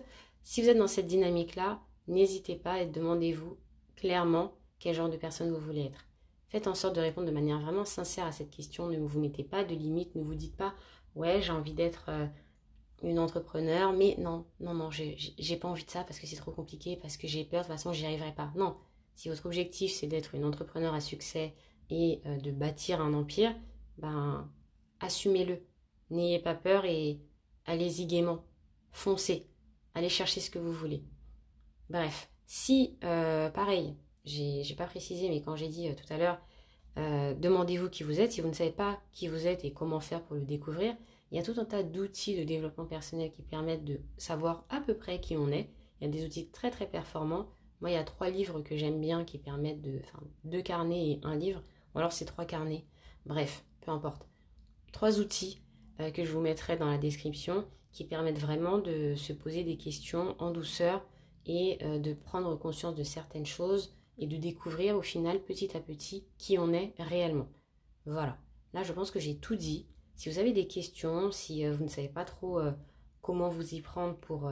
si 0.43 0.61
vous 0.61 0.69
êtes 0.69 0.77
dans 0.77 0.89
cette 0.89 1.07
dynamique-là, 1.07 1.81
n'hésitez 2.09 2.57
pas 2.57 2.83
et 2.83 2.87
demandez-vous 2.87 3.57
clairement 3.95 4.53
quel 4.81 4.97
genre 4.97 5.09
de 5.09 5.17
personne 5.17 5.51
vous 5.51 5.61
voulez 5.61 5.85
être. 5.85 6.09
Faites 6.49 6.67
en 6.67 6.75
sorte 6.75 6.97
de 6.97 7.01
répondre 7.01 7.29
de 7.29 7.33
manière 7.33 7.61
vraiment 7.61 7.85
sincère 7.85 8.27
à 8.27 8.33
cette 8.33 8.51
question, 8.51 8.89
ne 8.89 8.99
vous 8.99 9.21
mettez 9.21 9.45
pas 9.45 9.63
de 9.63 9.75
limites, 9.75 10.17
ne 10.17 10.23
vous 10.23 10.35
dites 10.35 10.57
pas 10.57 10.75
ouais 11.15 11.43
j'ai 11.43 11.53
envie 11.53 11.75
d'être 11.75 12.07
euh, 12.09 12.27
une 13.03 13.19
entrepreneur, 13.19 13.93
mais 13.93 14.17
non, 14.19 14.47
non, 14.61 14.75
non, 14.75 14.91
j'ai 14.91 15.57
pas 15.57 15.69
envie 15.69 15.85
de 15.85 15.91
ça 15.91 16.05
parce 16.05 16.19
que 16.19 16.27
c'est 16.27 16.37
trop 16.37 16.53
compliqué, 16.53 16.97
parce 16.97 17.17
que 17.17 17.27
j'ai 17.27 17.45
peur, 17.45 17.63
de 17.63 17.67
toute 17.67 17.73
façon 17.73 17.93
j'y 17.93 18.07
arriverai 18.07 18.33
pas. 18.33 18.53
Non, 18.57 18.77
si 19.15 19.29
votre 19.29 19.47
objectif 19.47 19.93
c'est 19.93 20.07
d'être 20.07 20.35
une 20.35 20.45
entrepreneur 20.45 20.95
à 20.95 21.01
succès 21.01 21.55
et 21.91 22.21
euh, 22.27 22.39
de 22.39 22.51
bâtir 22.51 23.01
un 23.01 23.15
empire, 23.15 23.55
ben 23.99 24.51
assumez-le. 25.01 25.63
N'ayez 26.11 26.39
pas 26.39 26.55
peur 26.55 26.85
et 26.85 27.21
allez-y 27.67 28.07
gaiement. 28.07 28.45
Foncez. 28.93 29.49
Allez 29.95 30.09
chercher 30.09 30.41
ce 30.41 30.51
que 30.51 30.59
vous 30.59 30.73
voulez. 30.73 31.03
Bref, 31.91 32.31
si, 32.47 32.97
euh, 33.05 33.51
pareil, 33.51 33.97
j'ai 34.25 34.75
pas 34.77 34.87
précisé, 34.87 35.29
mais 35.29 35.43
quand 35.43 35.57
j'ai 35.57 35.69
dit 35.69 35.89
euh, 35.89 35.95
tout 35.95 36.11
à 36.13 36.19
l'heure, 36.19 36.41
demandez-vous 36.97 37.89
qui 37.89 38.03
vous 38.03 38.21
êtes. 38.21 38.33
Si 38.33 38.43
vous 38.43 38.49
ne 38.49 38.55
savez 38.55 38.71
pas 38.71 39.01
qui 39.13 39.27
vous 39.27 39.47
êtes 39.47 39.65
et 39.65 39.73
comment 39.73 40.01
faire 40.01 40.23
pour 40.23 40.37
le 40.37 40.45
découvrir, 40.45 40.95
il 41.33 41.37
y 41.37 41.41
a 41.41 41.43
tout 41.43 41.59
un 41.59 41.65
tas 41.65 41.83
d'outils 41.83 42.37
de 42.37 42.45
développement 42.45 42.87
personnel 42.87 43.33
qui 43.33 43.43
permettent 43.43 43.85
de 43.85 44.01
savoir 44.19 44.65
à 44.69 44.81
peu 44.81 44.95
près 44.95 45.21
qui 45.21 45.37
on 45.37 45.49
est. 45.49 45.69
Il 46.01 46.05
y 46.05 46.09
a 46.09 46.11
des 46.11 46.25
outils 46.25 46.49
très 46.49 46.71
très 46.71 46.87
performants 46.87 47.49
moi, 47.83 47.91
il 47.91 47.95
y 47.95 47.97
a 47.97 48.05
trois 48.05 48.31
livres 48.31 48.63
que 48.63 48.77
j'aime 48.77 49.01
bien 49.01 49.25
qui 49.25 49.39
permettent 49.39 49.83
de. 49.83 49.99
Enfin, 50.05 50.21
deux 50.45 50.63
carnets 50.63 51.11
et 51.11 51.21
un 51.25 51.35
livre. 51.35 51.63
Ou 51.95 51.99
alors 51.99 52.13
c'est 52.13 52.25
trois 52.25 52.45
carnets. 52.45 52.85
Bref, 53.27 53.65
peu 53.81 53.91
importe. 53.91 54.29
Trois 54.93 55.19
outils 55.19 55.61
euh, 55.99 56.13
que 56.13 56.25
je 56.25 56.31
vous 56.31 56.41
mettrai 56.41 56.77
dans 56.77 56.87
la 56.87 56.97
description 56.97 57.67
qui 57.91 58.05
permettent 58.05 58.39
vraiment 58.39 58.79
de 58.79 59.17
se 59.17 59.33
poser 59.33 59.65
des 59.65 59.77
questions 59.77 60.37
en 60.39 60.53
douceur 60.53 61.05
et 61.45 61.79
euh, 61.83 61.99
de 61.99 62.15
prendre 62.15 62.57
conscience 62.57 62.95
de 62.95 63.03
certaines 63.03 63.47
choses 63.47 63.97
et 64.17 64.29
de 64.29 64.37
découvrir 64.37 64.97
au 64.97 65.03
final 65.03 65.43
petit 65.43 65.77
à 65.77 65.81
petit 65.81 66.25
qui 66.39 66.59
on 66.59 66.73
est 66.73 66.95
réellement. 67.01 67.49
Voilà. 68.07 68.39
Là, 68.75 68.85
je 68.85 68.93
pense 68.93 69.11
que 69.11 69.19
j'ai 69.19 69.39
tout 69.39 69.57
dit. 69.57 69.89
Si 70.23 70.31
vous 70.31 70.39
avez 70.39 70.53
des 70.53 70.69
questions, 70.69 71.33
si 71.33 71.67
euh, 71.67 71.75
vous 71.75 71.83
ne 71.83 71.89
savez 71.89 72.09
pas 72.09 72.25
trop 72.25 72.61
comment 73.23 73.49
vous 73.49 73.75
y 73.75 73.81
prendre 73.81 74.15
pour 74.15 74.49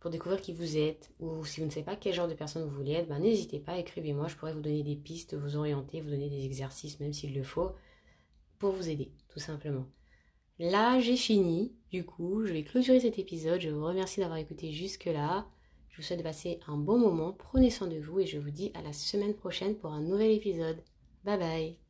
pour 0.00 0.10
découvrir 0.10 0.40
qui 0.40 0.52
vous 0.52 0.76
êtes, 0.76 1.12
ou 1.20 1.44
si 1.44 1.60
vous 1.60 1.66
ne 1.66 1.70
savez 1.70 1.84
pas 1.84 1.94
quel 1.94 2.14
genre 2.14 2.26
de 2.26 2.34
personne 2.34 2.64
vous 2.64 2.76
voulez 2.76 2.92
être, 2.92 3.08
ben, 3.08 3.20
n'hésitez 3.20 3.60
pas, 3.60 3.78
écrivez-moi, 3.78 4.26
je 4.28 4.34
pourrais 4.34 4.52
vous 4.52 4.60
donner 4.60 4.82
des 4.82 4.96
pistes, 4.96 5.34
vous 5.34 5.56
orienter, 5.56 6.00
vous 6.00 6.10
donner 6.10 6.28
des 6.28 6.44
exercices, 6.44 7.00
même 7.00 7.12
s'il 7.12 7.34
le 7.34 7.42
faut, 7.44 7.72
pour 8.58 8.72
vous 8.72 8.88
aider, 8.88 9.12
tout 9.28 9.40
simplement. 9.40 9.86
Là, 10.58 10.98
j'ai 11.00 11.16
fini, 11.16 11.72
du 11.90 12.04
coup, 12.04 12.44
je 12.44 12.52
vais 12.52 12.64
clôturer 12.64 13.00
cet 13.00 13.18
épisode, 13.18 13.60
je 13.60 13.68
vous 13.68 13.84
remercie 13.84 14.20
d'avoir 14.20 14.38
écouté 14.38 14.72
jusque-là, 14.72 15.46
je 15.90 15.96
vous 15.96 16.02
souhaite 16.02 16.18
de 16.18 16.24
passer 16.24 16.60
un 16.66 16.76
bon 16.76 16.98
moment, 16.98 17.32
prenez 17.32 17.70
soin 17.70 17.86
de 17.86 17.98
vous, 17.98 18.20
et 18.20 18.26
je 18.26 18.38
vous 18.38 18.50
dis 18.50 18.70
à 18.74 18.82
la 18.82 18.92
semaine 18.92 19.34
prochaine 19.34 19.76
pour 19.76 19.92
un 19.92 20.02
nouvel 20.02 20.32
épisode. 20.32 20.82
Bye 21.24 21.38
bye 21.38 21.85